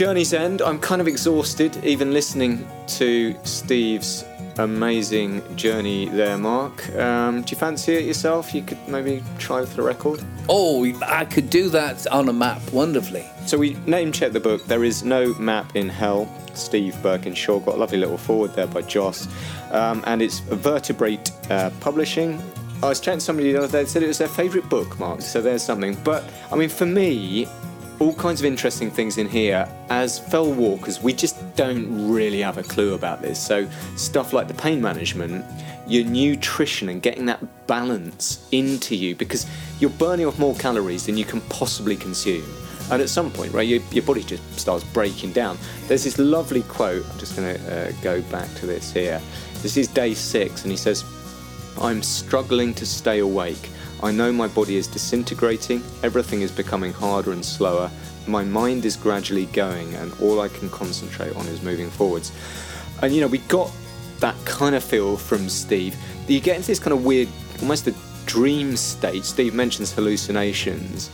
[0.00, 4.24] Journey's End, I'm kind of exhausted even listening to Steve's
[4.56, 6.88] amazing journey there, Mark.
[6.96, 8.54] Um, do you fancy it yourself?
[8.54, 10.24] You could maybe try for the record.
[10.48, 13.26] Oh, I could do that on a map wonderfully.
[13.44, 14.64] So we name check the book.
[14.64, 16.34] There is no map in hell.
[16.54, 19.28] Steve Birkinshaw got a lovely little forward there by Joss,
[19.70, 22.42] um, and it's Vertebrate uh, Publishing.
[22.82, 24.98] I was chatting to somebody the other day, they said it was their favourite book,
[24.98, 25.94] Mark, so there's something.
[26.02, 27.46] But, I mean, for me,
[28.00, 29.68] all kinds of interesting things in here.
[29.90, 33.38] As fell walkers, we just don't really have a clue about this.
[33.38, 35.44] So, stuff like the pain management,
[35.86, 39.46] your nutrition, and getting that balance into you because
[39.78, 42.44] you're burning off more calories than you can possibly consume.
[42.90, 45.58] And at some point, right, your, your body just starts breaking down.
[45.86, 49.20] There's this lovely quote, I'm just going to uh, go back to this here.
[49.62, 51.04] This is day six, and he says,
[51.80, 53.70] I'm struggling to stay awake.
[54.02, 57.90] I know my body is disintegrating, everything is becoming harder and slower,
[58.26, 62.32] my mind is gradually going, and all I can concentrate on is moving forwards.
[63.02, 63.70] And you know, we got
[64.20, 65.96] that kind of feel from Steve.
[66.28, 67.28] You get into this kind of weird,
[67.60, 67.94] almost a
[68.26, 69.24] dream state.
[69.24, 71.10] Steve mentions hallucinations.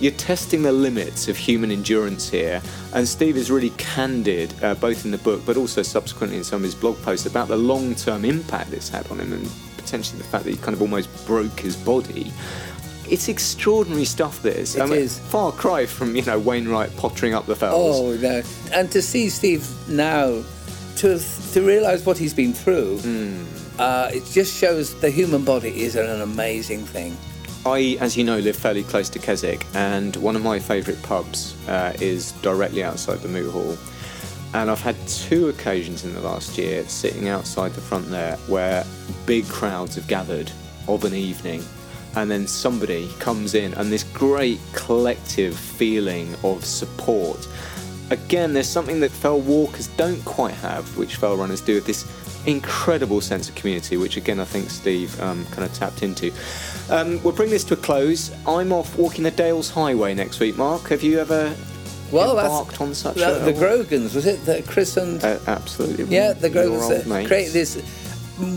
[0.00, 2.62] You're testing the limits of human endurance here,
[2.92, 6.56] and Steve is really candid, uh, both in the book but also subsequently in some
[6.56, 9.50] of his blog posts, about the long term impact it's had on him and
[9.82, 12.32] potentially the fact that he kind of almost broke his body.
[13.10, 14.42] It's extraordinary stuff.
[14.42, 15.18] This i mean It is.
[15.18, 17.96] far cry from you know Wainwright pottering up the fells.
[18.00, 18.42] Oh no!
[18.72, 20.42] And to see Steve now,
[20.96, 21.18] to
[21.52, 23.44] to realise what he's been through, Hmm.
[23.78, 27.16] uh, it just shows the human body is an amazing thing.
[27.64, 31.54] I, as you know, live fairly close to Keswick, and one of my favourite pubs
[31.68, 33.76] uh, is directly outside the Moot Hall.
[34.54, 38.84] And I've had two occasions in the last year sitting outside the front there where
[39.24, 40.50] big crowds have gathered
[40.88, 41.62] of an evening,
[42.16, 47.48] and then somebody comes in, and this great collective feeling of support.
[48.10, 51.76] Again, there's something that fell walkers don't quite have, which fell runners do.
[51.76, 52.04] With this
[52.46, 56.32] incredible sense of community, which again I think Steve um, kind of tapped into.
[56.90, 58.32] Um, we'll bring this to a close.
[58.46, 60.56] I'm off walking the Dales Highway next week.
[60.56, 61.54] Mark, have you ever
[62.12, 64.44] Well, embarked that's on such the, a the Grogans was it?
[64.44, 65.24] that christened...
[65.24, 66.04] Uh, absolutely.
[66.04, 67.28] yeah, the Grogans uh, mates.
[67.28, 67.82] created this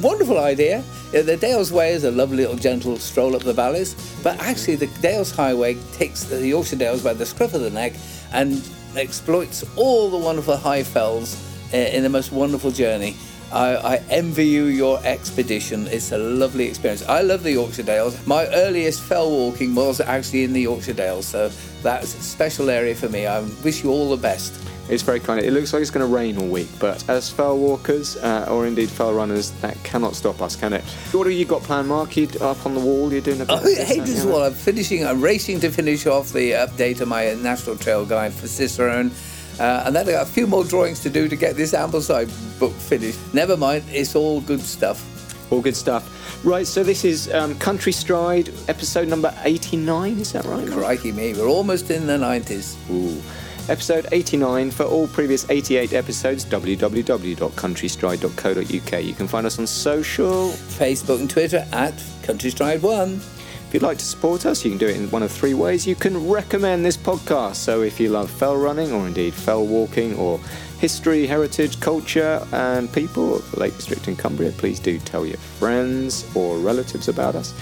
[0.02, 0.84] wonderful idea.
[1.14, 4.76] Yeah, the Dales Way is a lovely little gentle stroll up the valleys, but actually
[4.76, 7.94] the Dales Highway takes the Yorkshire Dales by the scruff of the neck
[8.34, 8.62] and
[8.96, 11.42] exploits all the wonderful high fells
[11.74, 13.16] uh, in the most wonderful journey.
[13.52, 15.88] I, I envy you your expedition.
[15.88, 17.04] It's a lovely experience.
[17.04, 18.26] I love the Yorkshire Dales.
[18.26, 21.52] My earliest fell walking was actually in the Yorkshire Dales, so
[21.86, 23.28] that's a special area for me.
[23.28, 24.60] I wish you all the best.
[24.90, 25.40] It's very kind.
[25.40, 28.66] It looks like it's going to rain all week, but as fell walkers uh, or
[28.68, 30.84] indeed fell runners, that cannot stop us, can it?
[31.12, 32.18] What have you got planned, Mark?
[32.18, 33.12] You up on the wall?
[33.12, 33.54] You're doing a bit.
[33.54, 35.06] Oh, of this, hey, this is what I'm finishing.
[35.06, 39.12] I'm racing to finish off the update of my National Trail Guide for Cicerone.
[39.60, 42.30] Uh, and then I got a few more drawings to do to get this Ambleside
[42.60, 43.20] book finished.
[43.34, 45.15] Never mind, it's all good stuff.
[45.52, 46.44] All good stuff.
[46.44, 50.68] Right, so this is um, Country Stride, episode number 89, is that right?
[50.68, 52.76] Crikey me, we're almost in the 90s.
[52.92, 53.22] Ooh.
[53.68, 59.04] Episode 89 for all previous 88 episodes, www.countrystride.co.uk.
[59.04, 60.50] You can find us on social.
[60.50, 63.16] Facebook and Twitter at Countrystride One.
[63.16, 63.35] If
[63.76, 65.86] you'd like to support us, you can do it in one of three ways.
[65.86, 67.56] You can recommend this podcast.
[67.56, 70.40] So if you love fell running or indeed fell walking or
[70.80, 75.36] history, heritage, culture, and people of the Lake District in Cumbria, please do tell your
[75.60, 77.54] friends or relatives about us.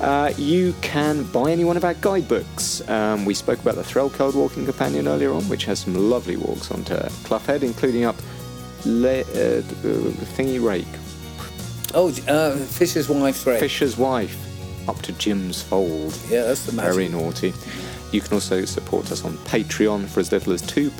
[0.00, 2.88] Uh, you can buy any one of our guidebooks.
[2.88, 6.70] Um, we spoke about the Threlkeld Walking Companion earlier on, which has some lovely walks
[6.70, 8.16] onto Clough Head, including up
[8.86, 9.60] Le- uh,
[10.34, 10.86] Thingy Rake,
[11.92, 13.60] Oh, uh, Fisher's Wife's Rake.
[13.60, 14.36] Fisher's Wife,
[14.88, 16.16] up to Jim's Fold.
[16.30, 16.92] Yeah, that's the magic.
[16.94, 17.52] Very naughty.
[18.10, 20.90] You can also support us on Patreon for as little as £2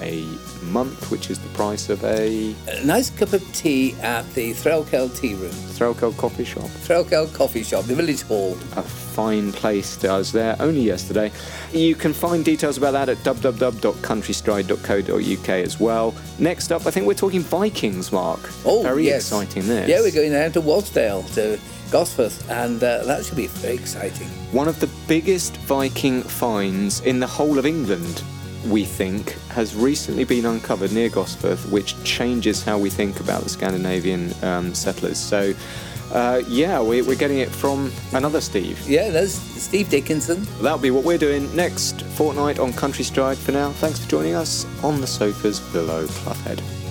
[0.00, 0.24] a
[0.66, 5.18] month, which is the price of a A nice cup of tea at the Threlkeld
[5.18, 5.50] Tea Room.
[5.50, 6.66] Threlkeld coffee shop.
[6.86, 8.52] Threlkeld Coffee Shop, the Village Hall.
[8.76, 11.32] A fine place I was there, only yesterday.
[11.72, 16.14] You can find details about that at www.countrystride.co.uk as well.
[16.38, 18.38] Next up, I think we're talking Vikings, Mark.
[18.64, 19.22] Oh, Very yes.
[19.22, 19.88] exciting this.
[19.88, 21.58] Yeah, we're going down to Wasdale, to
[21.92, 24.26] Gosforth, and uh, that should be very exciting.
[24.50, 28.22] One of the biggest Viking finds in the whole of England,
[28.66, 33.50] we think, has recently been uncovered near Gosforth, which changes how we think about the
[33.50, 35.18] Scandinavian um, settlers.
[35.18, 35.52] So,
[36.12, 38.80] uh, yeah, we, we're getting it from another Steve.
[38.88, 40.46] Yeah, that's Steve Dickinson.
[40.62, 43.36] That'll be what we're doing next fortnight on Country Stride.
[43.36, 46.81] For now, thanks for joining us on the sofas below Cloughhead.